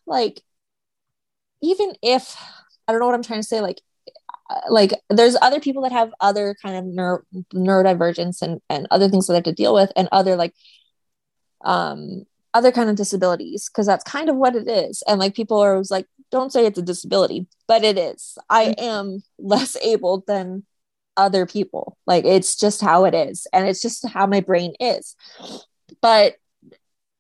[0.07, 0.41] like
[1.63, 2.37] even if
[2.89, 3.81] i don't know what i'm trying to say like
[4.69, 7.23] like there's other people that have other kind of neuro,
[7.55, 10.55] neurodivergence and, and other things that they have to deal with and other like
[11.65, 15.03] um other kind of disabilities because that's kind of what it is.
[15.07, 18.39] And like people are always like don't say it's a disability but it is.
[18.49, 18.85] I mm-hmm.
[18.85, 20.65] am less able than
[21.17, 21.97] other people.
[22.07, 25.17] Like it's just how it is and it's just how my brain is.
[26.01, 26.37] But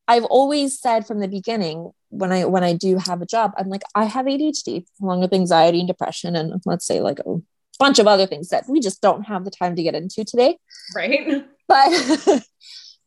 [0.08, 3.69] i've always said from the beginning when I when I do have a job, I'm
[3.69, 7.37] like, I have ADHD along with anxiety and depression, and let's say like a
[7.79, 10.59] bunch of other things that we just don't have the time to get into today.
[10.95, 11.45] Right.
[11.69, 11.90] But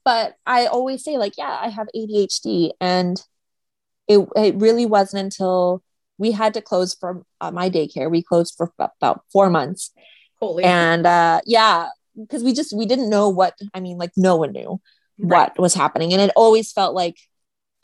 [0.04, 3.16] but I always say like, yeah, I have ADHD, and
[4.06, 5.82] it it really wasn't until
[6.18, 8.12] we had to close for uh, my daycare.
[8.12, 9.92] We closed for about four months.
[10.42, 10.66] Holy.
[10.66, 13.98] And uh, yeah, because we just we didn't know what I mean.
[13.98, 14.82] Like no one knew
[15.18, 15.52] right.
[15.52, 17.16] what was happening, and it always felt like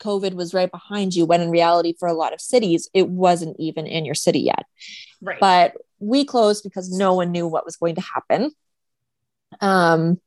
[0.00, 3.56] COVID was right behind you, when in reality, for a lot of cities, it wasn't
[3.58, 4.64] even in your city yet.
[5.20, 5.40] Right.
[5.40, 8.50] But we closed because no one knew what was going to happen.
[9.60, 10.20] Um,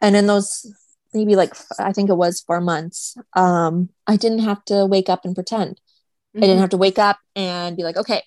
[0.00, 0.66] and in those
[1.14, 5.24] maybe like I think it was four months, um, I didn't have to wake up
[5.24, 5.76] and pretend.
[5.76, 6.38] Mm-hmm.
[6.38, 6.60] I didn't mm-hmm.
[6.62, 8.22] have to wake up and be like, okay,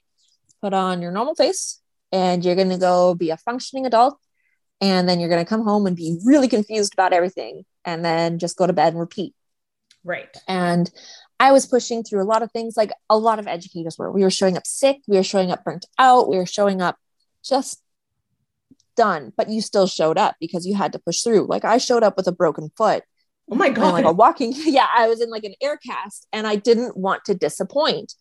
[0.62, 1.82] put on your normal face
[2.12, 4.18] and you're going to go be a functioning adult.
[4.80, 8.38] And then you're going to come home and be really confused about everything and then
[8.38, 9.34] just go to bed and repeat.
[10.08, 10.38] Right.
[10.48, 10.90] And
[11.38, 14.10] I was pushing through a lot of things like a lot of educators were.
[14.10, 16.98] We were showing up sick, we were showing up burnt out, we were showing up
[17.44, 17.84] just
[18.96, 21.48] done, but you still showed up because you had to push through.
[21.48, 23.04] Like I showed up with a broken foot.
[23.52, 23.94] Oh my god.
[23.94, 27.26] like a walking yeah, I was in like an air cast and I didn't want
[27.26, 28.14] to disappoint.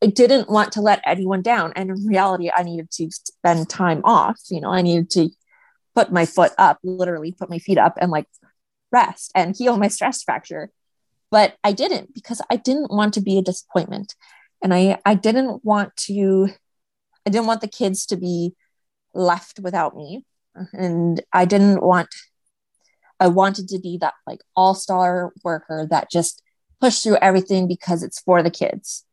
[0.00, 4.00] I didn't want to let anyone down and in reality I needed to spend time
[4.04, 5.30] off, you know, I needed to
[5.96, 8.26] put my foot up, literally put my feet up and like
[8.92, 10.70] rest and heal my stress fracture
[11.32, 14.14] but I didn't because I didn't want to be a disappointment.
[14.62, 16.50] And I, I didn't want to,
[17.26, 18.54] I didn't want the kids to be
[19.14, 20.26] left without me.
[20.74, 22.08] And I didn't want,
[23.18, 26.42] I wanted to be that like all star worker that just
[26.82, 29.04] pushed through everything because it's for the kids.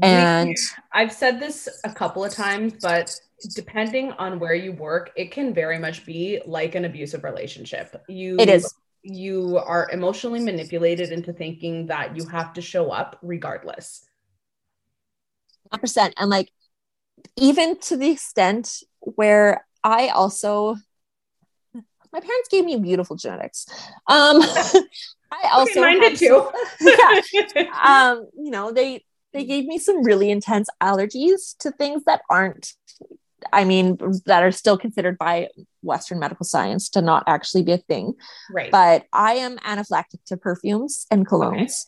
[0.00, 0.56] And
[0.92, 3.14] I've said this a couple of times, but
[3.54, 8.02] depending on where you work, it can very much be like an abusive relationship.
[8.08, 8.72] You It is.
[9.04, 14.06] You are emotionally manipulated into thinking that you have to show up regardless.
[15.72, 16.50] 100% and like
[17.36, 20.76] even to the extent where i also
[22.12, 23.66] my parents gave me beautiful genetics
[24.08, 24.40] um
[25.32, 26.48] i also mine did too.
[26.80, 32.20] yeah um you know they they gave me some really intense allergies to things that
[32.30, 32.74] aren't
[33.52, 35.48] i mean that are still considered by
[35.84, 38.14] western medical science to not actually be a thing
[38.50, 38.70] right.
[38.70, 41.86] but I am anaphylactic to perfumes and colognes.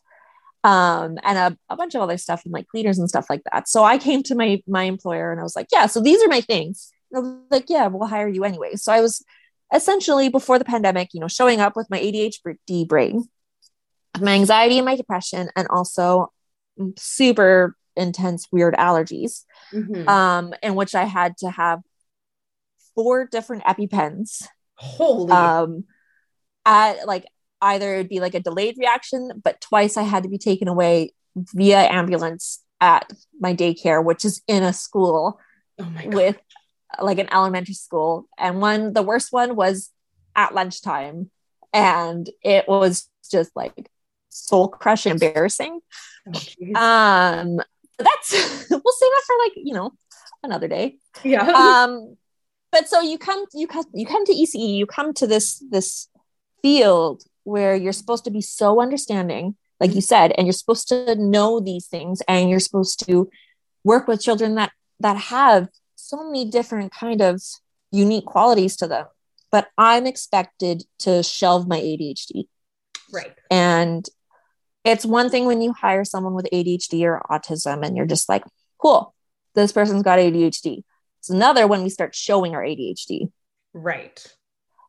[0.64, 3.68] Um, and a, a bunch of other stuff and like cleaners and stuff like that.
[3.68, 6.28] So I came to my my employer and I was like, yeah, so these are
[6.28, 6.90] my things.
[7.12, 8.74] And I was like, yeah, we'll hire you anyway.
[8.74, 9.24] So I was
[9.72, 13.28] essentially before the pandemic, you know, showing up with my ADHD brain,
[14.20, 16.32] my anxiety and my depression, and also
[16.98, 20.06] super intense weird allergies Mhm.
[20.06, 21.80] um in which i had to have
[22.96, 24.48] four different epipens.
[24.78, 25.32] Holy.
[25.32, 25.84] um
[26.66, 27.24] at like
[27.62, 31.14] either it'd be like a delayed reaction but twice i had to be taken away
[31.54, 35.40] via ambulance at my daycare which is in a school
[35.80, 36.36] oh with
[37.00, 38.28] like an elementary school.
[38.38, 39.90] And one the worst one was
[40.34, 41.30] at lunchtime.
[41.72, 43.90] And it was just like
[44.28, 45.80] soul crushing embarrassing.
[46.26, 47.60] Oh, um
[47.98, 48.32] that's
[48.70, 49.92] we'll save that for like you know
[50.42, 50.98] another day.
[51.24, 51.42] Yeah.
[51.42, 52.16] um
[52.72, 56.08] but so you come you come you come to ece you come to this this
[56.62, 61.14] field where you're supposed to be so understanding like you said and you're supposed to
[61.16, 63.28] know these things and you're supposed to
[63.84, 67.42] work with children that that have so many different kind of
[67.92, 69.06] unique qualities to them
[69.50, 72.46] but i'm expected to shelve my adhd
[73.12, 73.34] right.
[73.50, 74.08] and
[74.86, 78.44] it's one thing when you hire someone with ADHD or autism and you're just like,
[78.78, 79.14] cool,
[79.56, 80.84] this person's got ADHD.
[81.26, 83.32] It's another when we start showing our ADHD.
[83.74, 84.24] Right.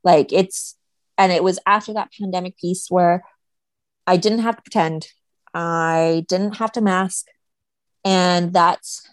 [0.03, 0.77] Like it's,
[1.17, 3.23] and it was after that pandemic piece where
[4.05, 5.07] I didn't have to pretend,
[5.55, 7.25] I didn't have to mask.
[8.05, 9.09] And that's,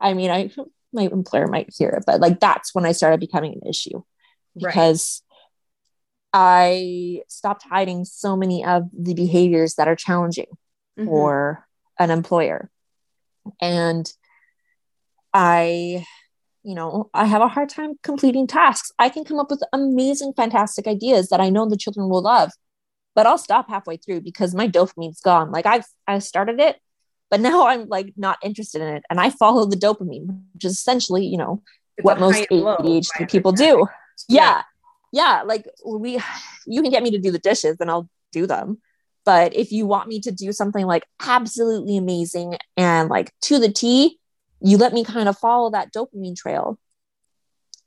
[0.00, 0.50] I mean, I,
[0.92, 4.02] my employer might hear it, but like that's when I started becoming an issue
[4.60, 4.72] Right.
[4.74, 5.22] because
[6.32, 10.46] I stopped hiding so many of the behaviors that are challenging
[10.98, 11.04] Mhm.
[11.04, 11.68] for
[12.00, 12.68] an employer.
[13.60, 14.12] And
[15.32, 16.04] I,
[16.62, 18.92] you know, I have a hard time completing tasks.
[18.98, 22.52] I can come up with amazing, fantastic ideas that I know the children will love,
[23.14, 25.50] but I'll stop halfway through because my dopamine's gone.
[25.50, 26.78] Like I've I started it,
[27.30, 29.04] but now I'm like not interested in it.
[29.10, 31.62] And I follow the dopamine, which is essentially, you know,
[31.96, 33.86] It's what most high and low, ADHD people do.
[34.28, 34.62] Yeah.
[35.12, 35.42] yeah.
[35.44, 36.20] Like we
[36.66, 38.78] you can get me to do the dishes and I'll do them.
[39.24, 43.70] But if you want me to do something like absolutely amazing and like to the
[43.70, 44.18] T,
[44.62, 46.78] you let me kind of follow that dopamine trail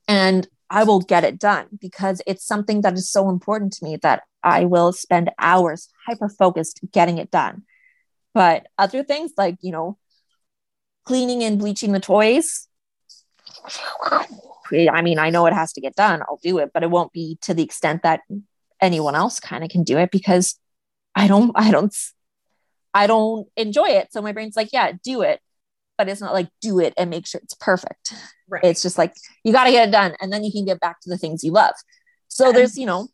[0.08, 3.98] and I will get it done because it's something that is so important to me
[3.98, 7.64] that I will spend hours hyper focused getting it done.
[8.34, 9.98] But other things like, you know,
[11.06, 12.68] cleaning and bleaching the toys,
[14.12, 16.22] I mean, I know it has to get done.
[16.22, 18.22] I'll do it, but it won't be to the extent that
[18.82, 20.60] anyone else kind of can do it because
[21.14, 21.96] I don't, I don't,
[22.94, 24.12] I don't enjoy it.
[24.12, 25.40] So my brain's like, yeah, do it.
[25.98, 28.14] But it's not like do it and make sure it's perfect.
[28.50, 28.64] Right.
[28.64, 31.00] It's just like you got to get it done and then you can get back
[31.02, 31.76] to the things you love.
[32.28, 33.08] So And- there's, you know,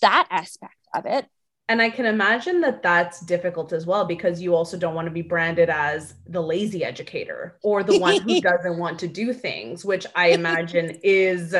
[0.00, 1.26] that aspect of it.
[1.70, 5.10] And I can imagine that that's difficult as well because you also don't want to
[5.12, 9.84] be branded as the lazy educator or the one who doesn't want to do things,
[9.84, 11.54] which I imagine is,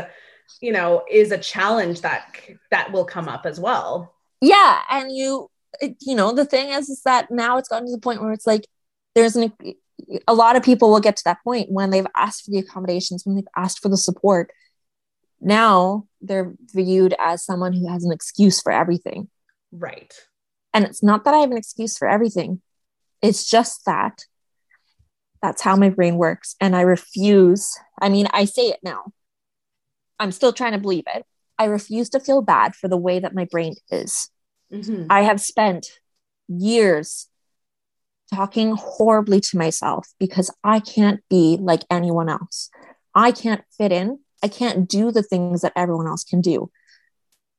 [0.62, 2.37] you know, is a challenge that
[2.70, 4.14] that will come up as well.
[4.40, 5.51] yeah and you
[5.83, 8.33] it- you know the thing is is that now it's gotten to the point where
[8.33, 8.64] it's like
[9.14, 9.53] there's an
[10.27, 13.25] a lot of people will get to that point when they've asked for the accommodations
[13.25, 14.51] when they've asked for the support.
[15.40, 19.29] Now they're viewed as someone who has an excuse for everything.
[19.71, 20.14] Right.
[20.73, 22.63] and it's not that i have an excuse for everything.
[23.21, 24.25] It's just that
[25.42, 27.77] that's how my brain works and i refuse.
[28.00, 29.13] I mean i say it now.
[30.19, 31.25] I'm still trying to believe it.
[31.59, 34.31] I refuse to feel bad for the way that my brain is.
[34.73, 35.06] Mhm.
[35.11, 35.87] I have spent
[36.48, 37.29] years
[38.35, 42.70] talking horribly to myself because I can't be like anyone else.
[43.14, 44.20] I can't fit in.
[44.42, 46.70] I can't do the things that everyone else can do.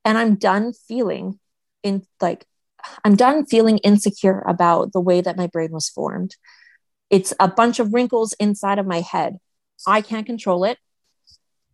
[0.05, 1.39] And I'm done feeling
[1.83, 2.45] in like,
[3.03, 6.35] I'm done feeling insecure about the way that my brain was formed.
[7.09, 9.37] It's a bunch of wrinkles inside of my head.
[9.85, 10.77] I can't control it.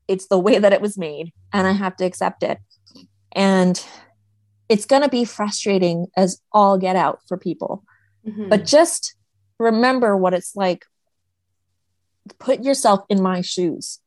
[0.08, 2.60] It's the way that it was made, and I have to accept it.
[3.32, 3.84] And
[4.70, 7.84] it's going to be frustrating as all get out for people
[8.26, 8.50] Mhm.
[8.50, 9.16] but just
[9.60, 10.86] remember what it's like
[12.40, 14.00] put yourself in my shoes.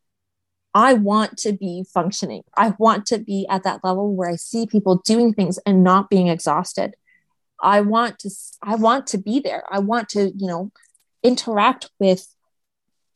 [0.75, 2.43] I want to be functioning.
[2.57, 6.11] I want to be at that level where I see people doing things and not
[6.11, 6.95] being exhausted.
[7.61, 8.31] I want to
[8.63, 9.65] I want to be there.
[9.71, 10.71] I want to, you know,
[11.23, 12.27] interact with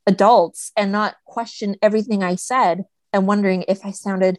[0.06, 4.38] adults and not question everything I said and wondering if I sounded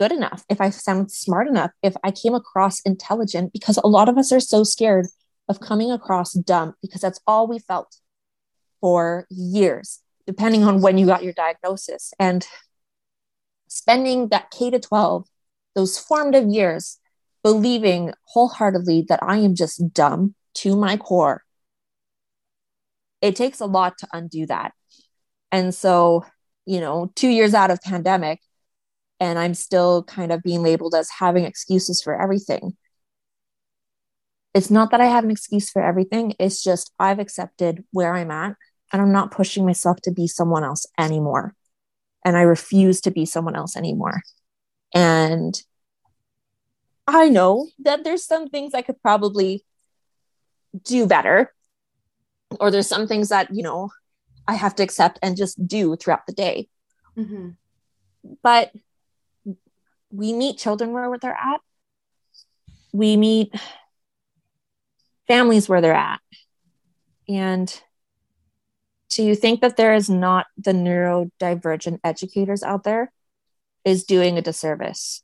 [0.00, 4.08] good enough, if I sound smart enough, if I came across intelligent because a lot
[4.08, 5.06] of us are so scared
[5.46, 7.96] of coming across dumb because that's all we felt
[8.80, 12.14] for years, depending on when you got your diagnosis.
[12.18, 12.46] And
[13.68, 15.26] spending that K to 12,
[15.74, 16.98] those formative years,
[17.42, 21.42] believing wholeheartedly that I am just dumb to my core,
[23.20, 24.72] it takes a lot to undo that.
[25.52, 26.24] And so,
[26.64, 28.40] you know, two years out of pandemic,
[29.20, 32.76] and I'm still kind of being labeled as having excuses for everything.
[34.54, 38.30] It's not that I have an excuse for everything, it's just I've accepted where I'm
[38.30, 38.56] at
[38.92, 41.54] and I'm not pushing myself to be someone else anymore.
[42.24, 44.22] And I refuse to be someone else anymore.
[44.92, 45.60] And
[47.06, 49.64] I know that there's some things I could probably
[50.84, 51.52] do better,
[52.58, 53.90] or there's some things that, you know,
[54.46, 56.68] I have to accept and just do throughout the day.
[57.16, 57.50] Mm-hmm.
[58.42, 58.72] But
[60.10, 61.60] we meet children where they're at,
[62.92, 63.54] we meet
[65.26, 66.20] families where they're at.
[67.28, 67.80] And
[69.10, 73.12] to think that there is not the neurodivergent educators out there
[73.84, 75.22] is doing a disservice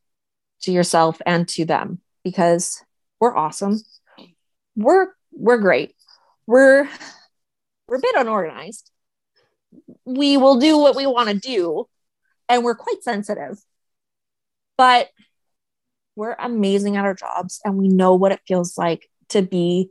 [0.63, 2.83] to yourself and to them because
[3.21, 3.81] we're awesome.
[4.75, 5.95] We're we're great.
[6.47, 6.89] We're
[7.89, 8.91] we're a bit unorganized.
[10.05, 11.89] We will do what we want to do
[12.49, 13.59] and we're quite sensitive.
[14.77, 15.09] But
[16.15, 19.91] we're amazing at our jobs and we know what it feels like to be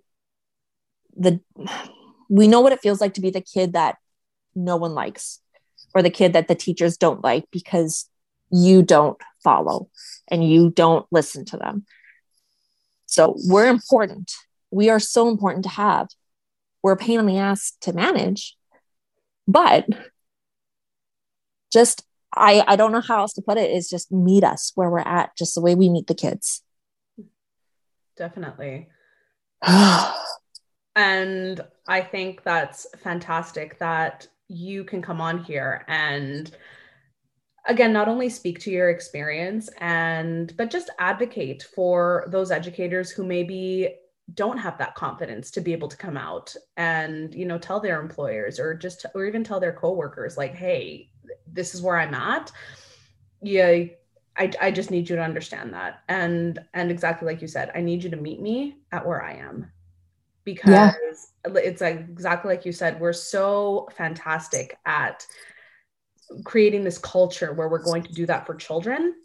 [1.16, 1.40] the
[2.30, 3.98] we know what it feels like to be the kid that
[4.56, 5.40] no one likes
[5.94, 8.10] or the kid that the teachers don't like because
[8.52, 9.90] you don't follow
[10.30, 11.86] and you don't listen to them.
[13.06, 14.34] So we're important.
[14.72, 16.08] We are so important to have.
[16.82, 18.56] We're a pain in the ass to manage,
[19.48, 19.88] but
[21.72, 22.05] just
[22.36, 25.00] I I don't know how else to put it is just meet us where we're
[25.00, 26.62] at, just the way we meet the kids.
[28.18, 28.90] Definitely.
[30.96, 36.56] and I think that's fantastic that you can come on here and
[37.68, 43.26] again not only speak to your experience and but just advocate for those educators who
[43.26, 43.96] maybe
[44.34, 48.00] don't have that confidence to be able to come out and you know tell their
[48.00, 51.10] employers or just or even tell their coworkers like hey
[51.48, 52.52] this is where i'm at.
[53.42, 53.86] Yeah
[54.38, 56.04] I, I just need you to understand that.
[56.10, 59.34] And and exactly like you said i need you to meet me at where i
[59.34, 59.72] am.
[60.44, 60.94] Because yeah.
[61.46, 65.26] it's like exactly like you said we're so fantastic at
[66.44, 69.16] creating this culture where we're going to do that for children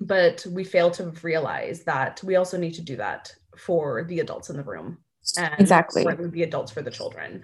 [0.00, 4.50] but we fail to realize that we also need to do that for the adults
[4.50, 4.98] in the room
[5.36, 6.04] and exactly.
[6.04, 7.42] the adults for the children.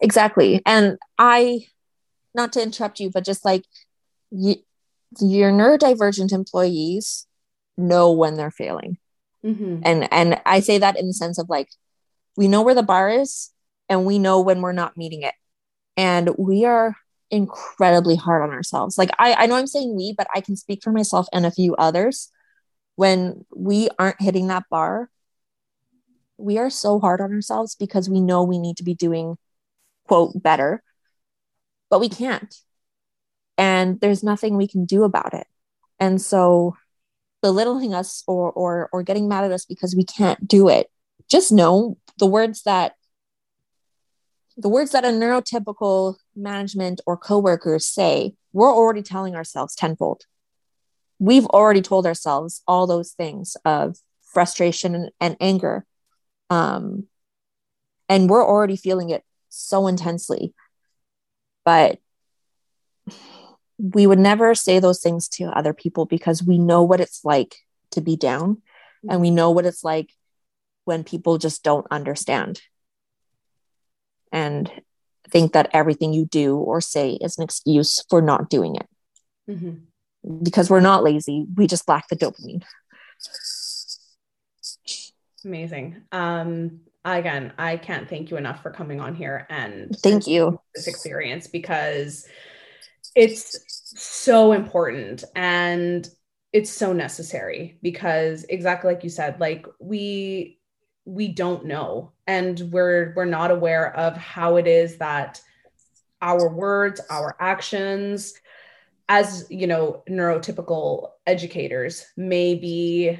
[0.00, 0.62] Exactly.
[0.64, 1.66] And i
[2.38, 3.64] not to interrupt you but just like
[4.30, 4.56] you,
[5.20, 7.26] your neurodivergent employees
[7.76, 8.96] know when they're failing
[9.44, 9.80] mm-hmm.
[9.84, 11.68] and and i say that in the sense of like
[12.38, 13.50] we know where the bar is
[13.88, 15.34] and we know when we're not meeting it.
[15.96, 16.96] And we are
[17.30, 18.96] incredibly hard on ourselves.
[18.96, 21.50] Like I, I know I'm saying we, but I can speak for myself and a
[21.50, 22.30] few others.
[22.94, 25.10] When we aren't hitting that bar,
[26.36, 29.36] we are so hard on ourselves because we know we need to be doing
[30.06, 30.82] quote better,
[31.90, 32.54] but we can't.
[33.56, 35.46] And there's nothing we can do about it.
[35.98, 36.76] And so
[37.42, 40.90] belittling us or or or getting mad at us because we can't do it,
[41.28, 42.94] just know the words that
[44.56, 50.22] the words that a neurotypical management or coworkers say, we're already telling ourselves tenfold.
[51.20, 55.86] We've already told ourselves all those things of frustration and, and anger.
[56.50, 57.04] Um,
[58.08, 60.54] and we're already feeling it so intensely.
[61.68, 61.98] But
[63.76, 67.56] we would never say those things to other people because we know what it's like
[67.90, 68.62] to be down
[69.06, 70.14] and we know what it's like
[70.86, 72.62] when people just don't understand
[74.32, 74.72] and
[75.28, 78.88] think that everything you do or say is an excuse for not doing it.
[79.50, 80.42] Mm-hmm.
[80.42, 82.62] Because we're not lazy, we just lack the dopamine.
[85.44, 85.96] Amazing.
[86.12, 86.80] Um,
[87.16, 90.60] again, I can't thank you enough for coming on here and thank you.
[90.74, 92.26] this experience because
[93.14, 93.58] it's
[93.96, 96.08] so important and
[96.52, 100.58] it's so necessary because exactly like you said, like we
[101.04, 105.40] we don't know and we're we're not aware of how it is that
[106.20, 108.34] our words, our actions,
[109.08, 113.18] as you know, neurotypical educators may be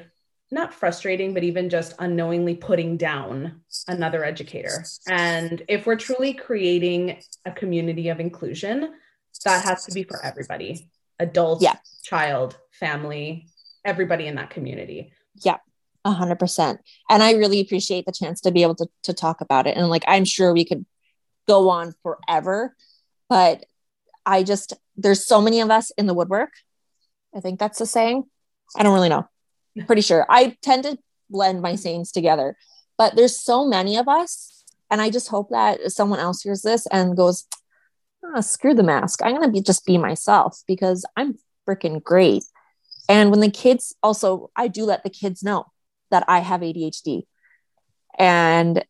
[0.51, 4.83] not frustrating, but even just unknowingly putting down another educator.
[5.07, 8.93] And if we're truly creating a community of inclusion,
[9.45, 10.89] that has to be for everybody
[11.19, 11.75] adult, Yeah.
[12.03, 13.47] child, family,
[13.85, 15.11] everybody in that community.
[15.43, 15.57] Yeah,
[16.05, 16.81] a hundred percent.
[17.09, 19.77] And I really appreciate the chance to be able to to talk about it.
[19.77, 20.85] And like I'm sure we could
[21.47, 22.75] go on forever,
[23.29, 23.65] but
[24.25, 26.51] I just there's so many of us in the woodwork.
[27.35, 28.23] I think that's the saying.
[28.75, 29.27] I don't really know.
[29.85, 30.25] Pretty sure.
[30.29, 30.97] I tend to
[31.29, 32.57] blend my sayings together,
[32.97, 34.63] but there's so many of us.
[34.91, 37.45] And I just hope that someone else hears this and goes,
[38.25, 39.21] "Ah, screw the mask.
[39.23, 42.43] I'm gonna be just be myself because I'm freaking great.
[43.07, 45.65] And when the kids also, I do let the kids know
[46.11, 47.27] that I have ADHD.
[48.17, 48.83] And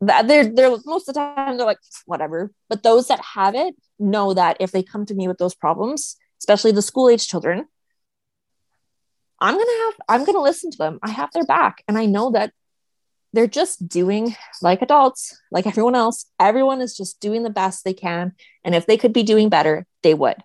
[0.00, 2.52] that they're they're most of the time they're like, whatever.
[2.68, 6.16] But those that have it know that if they come to me with those problems,
[6.40, 7.66] especially the school age children,
[9.42, 11.00] I'm gonna have I'm gonna listen to them.
[11.02, 11.82] I have their back.
[11.88, 12.52] And I know that
[13.32, 16.26] they're just doing like adults, like everyone else.
[16.38, 18.32] Everyone is just doing the best they can.
[18.64, 20.36] And if they could be doing better, they would.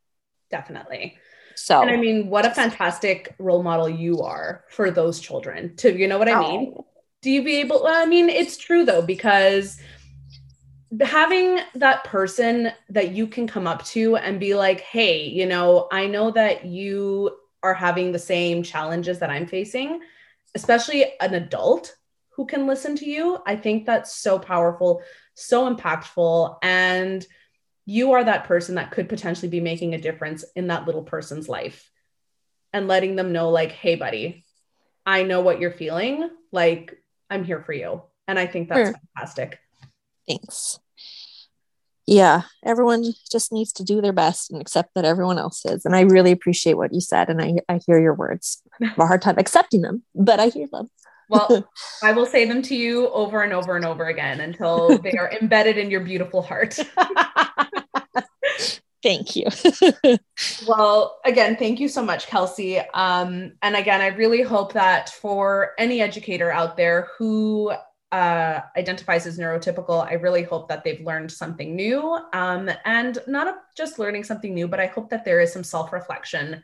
[0.49, 1.17] Definitely.
[1.55, 5.95] So And I mean, what a fantastic role model you are for those children to,
[5.95, 6.41] you know what I oh.
[6.41, 6.73] mean?
[6.77, 6.85] Oh.
[7.21, 9.79] do you be able well, i mean it's true though because
[11.01, 15.87] having that person that you can come up to and be like hey you know
[15.91, 17.35] i know that you
[17.67, 19.99] are having the same challenges that i'm facing
[20.55, 21.95] especially an adult
[22.29, 25.01] who can listen to you i think that's so powerful
[25.35, 27.25] so impactful and
[27.85, 31.47] you are that person that could potentially be making a difference in that little person's
[31.49, 31.89] life
[32.73, 34.45] and letting them know like hey buddy
[35.05, 36.97] i know what you're feeling like
[37.29, 38.99] i'm here for you and i think that's Sure.
[39.15, 39.59] fantastic
[40.27, 40.79] Thanks.
[42.07, 45.85] Yeah, everyone just needs to do their best and accept that everyone else is.
[45.85, 47.29] And I really appreciate what you said.
[47.29, 48.61] And I, I hear your words.
[48.81, 50.89] I have a hard time accepting them, but I hear them.
[51.29, 51.69] well
[52.03, 55.29] i will say them to you over and over and over again until they are
[55.41, 56.79] embedded in your beautiful heart
[59.03, 59.45] Thank you.
[60.67, 62.79] Well, again, thank you so much, Kelsey.
[62.79, 67.71] Um, and again, I really hope that for any educator out there who
[68.11, 72.17] uh, identifies as neurotypical, I really hope that they've learned something new.
[72.33, 75.91] Um, and not just learning something new, but I hope that there is some self
[75.93, 76.63] reflection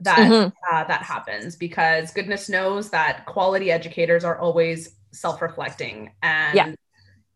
[0.00, 0.52] that Mhm.
[0.72, 6.12] uh, that happens because goodness knows that quality educators are always self reflecting.
[6.22, 6.74] And Yeah.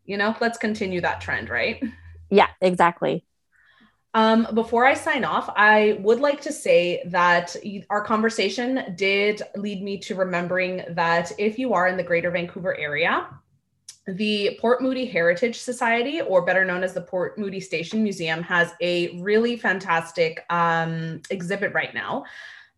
[0.05, 1.83] you know, let's continue that trend, right?
[2.29, 3.25] Yeah, exactly.
[4.15, 7.53] Um, before I sign off, I would like to say that
[7.89, 12.77] our conversation did lead me to remembering that if you are in the greater Vancouver
[12.77, 13.27] area,
[14.07, 18.71] the Port Moody Heritage Society, or better known as the Port Moody Station Museum, has
[18.79, 22.23] a really fantastic um, exhibit right now.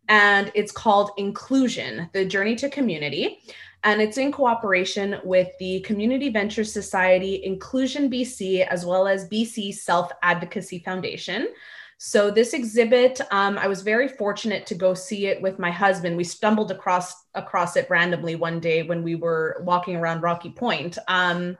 [0.09, 3.43] And it's called Inclusion The Journey to Community.
[3.87, 9.73] And it's in cooperation with the Community Venture Society, Inclusion BC, as well as BC
[9.75, 11.47] Self Advocacy Foundation.
[11.97, 16.17] So, this exhibit, um, I was very fortunate to go see it with my husband.
[16.17, 20.97] We stumbled across across it randomly one day when we were walking around Rocky Point.
[21.07, 21.57] Um,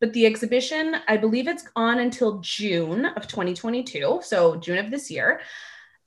[0.00, 5.10] but the exhibition, I believe it's on until June of 2022, so June of this
[5.10, 5.40] year.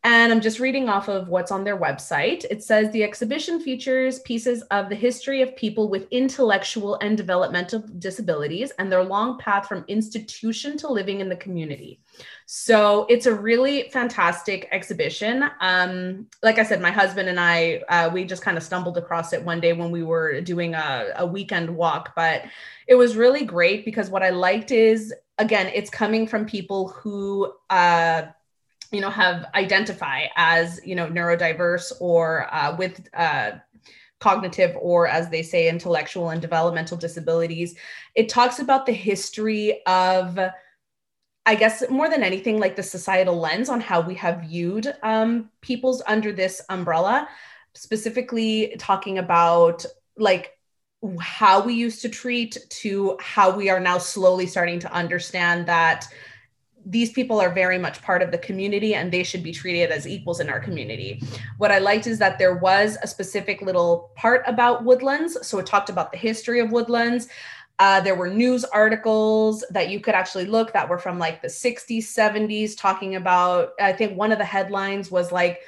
[0.05, 2.43] And I'm just reading off of what's on their website.
[2.49, 7.79] It says the exhibition features pieces of the history of people with intellectual and developmental
[7.99, 12.01] disabilities and their long path from institution to living in the community.
[12.47, 15.49] So it's a really fantastic exhibition.
[15.61, 19.31] Um, like I said, my husband and I, uh, we just kind of stumbled across
[19.31, 22.43] it one day when we were doing a, a weekend walk, but
[22.87, 27.53] it was really great because what I liked is, again, it's coming from people who,
[27.69, 28.23] uh,
[28.93, 33.51] you know, have identify as, you know, neurodiverse or uh, with uh,
[34.19, 37.75] cognitive or, as they say, intellectual and developmental disabilities.
[38.15, 40.39] It talks about the history of
[41.45, 45.49] I guess more than anything, like the societal lens on how we have viewed um,
[45.59, 47.27] peoples under this umbrella,
[47.73, 49.85] specifically talking about
[50.15, 50.57] like
[51.19, 56.07] how we used to treat to how we are now slowly starting to understand that
[56.85, 60.07] these people are very much part of the community and they should be treated as
[60.07, 61.21] equals in our community.
[61.57, 65.37] What I liked is that there was a specific little part about woodlands.
[65.45, 67.27] So it talked about the history of woodlands.
[67.79, 71.47] Uh, there were news articles that you could actually look that were from like the
[71.47, 73.71] 60s, 70s, talking about.
[73.79, 75.61] I think one of the headlines was like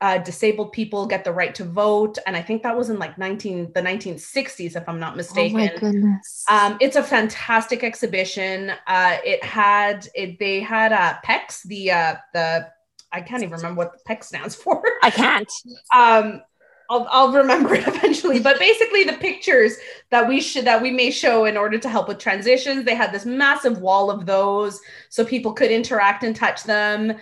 [0.00, 3.16] uh, disabled people get the right to vote, and I think that was in like
[3.16, 5.58] 19 the 1960s, if I'm not mistaken.
[5.58, 6.44] Oh my goodness!
[6.50, 8.72] Um, it's a fantastic exhibition.
[8.86, 12.68] Uh, it had it they had uh, PECS the uh, the
[13.12, 14.82] I can't even remember what the PECS stands for.
[15.02, 15.50] I can't.
[15.94, 16.42] um,
[16.88, 18.38] I'll, I'll remember it eventually.
[18.38, 19.76] But basically, the pictures
[20.10, 23.12] that we should that we may show in order to help with transitions, they had
[23.12, 27.16] this massive wall of those, so people could interact and touch them.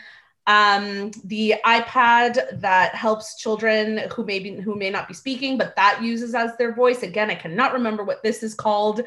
[0.47, 5.75] Um, the iPad that helps children who may be who may not be speaking, but
[5.77, 7.03] that uses as their voice.
[7.03, 9.03] Again, I cannot remember what this is called.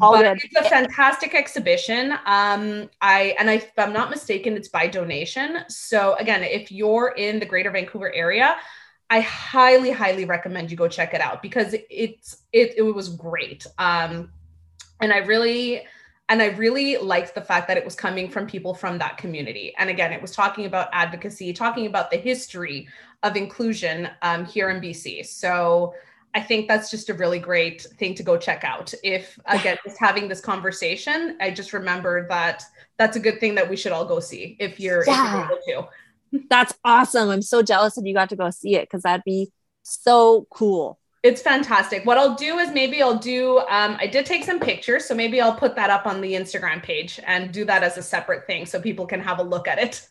[0.00, 0.38] All but good.
[0.42, 2.12] it's a fantastic exhibition.
[2.24, 5.58] Um, I and I, if I'm not mistaken, it's by donation.
[5.68, 8.56] So again, if you're in the Greater Vancouver area,
[9.10, 13.66] I highly, highly recommend you go check it out because it's it it was great.
[13.78, 14.30] Um,
[15.00, 15.82] and I really
[16.30, 19.74] and I really liked the fact that it was coming from people from that community.
[19.76, 22.86] And again, it was talking about advocacy, talking about the history
[23.24, 25.26] of inclusion um, here in BC.
[25.26, 25.92] So
[26.32, 28.94] I think that's just a really great thing to go check out.
[29.02, 32.62] If again, just having this conversation, I just remembered that
[32.96, 35.48] that's a good thing that we should all go see if you're, Yeah.
[35.50, 35.88] if you're able
[36.32, 36.46] to.
[36.48, 37.28] That's awesome.
[37.28, 39.50] I'm so jealous that you got to go see it because that'd be
[39.82, 40.99] so cool.
[41.22, 42.06] It's fantastic.
[42.06, 45.40] What I'll do is maybe I'll do, um, I did take some pictures, so maybe
[45.40, 48.64] I'll put that up on the Instagram page and do that as a separate thing
[48.64, 50.08] so people can have a look at it.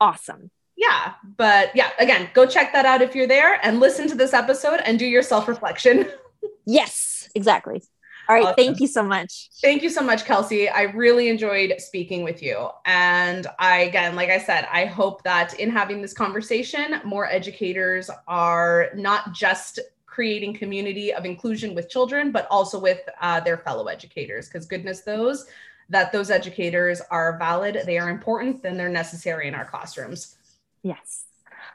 [0.00, 0.50] Awesome.
[0.76, 4.34] Yeah, but yeah, again, go check that out if you're there and listen to this
[4.34, 6.08] episode and do your self reflection.
[6.66, 7.82] Yes, exactly.
[8.28, 8.44] All right.
[8.44, 8.54] Awesome.
[8.56, 9.50] Thank you so much.
[9.60, 10.68] Thank you so much, Kelsey.
[10.68, 12.68] I really enjoyed speaking with you.
[12.86, 18.08] And I, again, like I said, I hope that in having this conversation, more educators
[18.26, 19.78] are not just
[20.14, 24.48] creating community of inclusion with children, but also with uh, their fellow educators.
[24.48, 25.46] Because goodness those
[25.90, 30.36] that those educators are valid, they are important, then they're necessary in our classrooms.
[30.82, 31.24] Yes.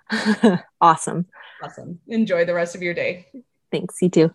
[0.81, 1.27] awesome.
[1.61, 1.99] Awesome.
[2.07, 3.27] Enjoy the rest of your day.
[3.71, 4.01] Thanks.
[4.01, 4.31] You too.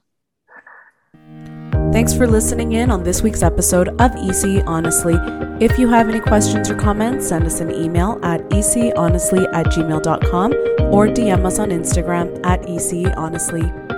[1.93, 5.15] Thanks for listening in on this week's episode of EC Honestly.
[5.61, 10.53] If you have any questions or comments, send us an email at econestly at gmail.com
[10.93, 13.94] or DM us on Instagram at econestly.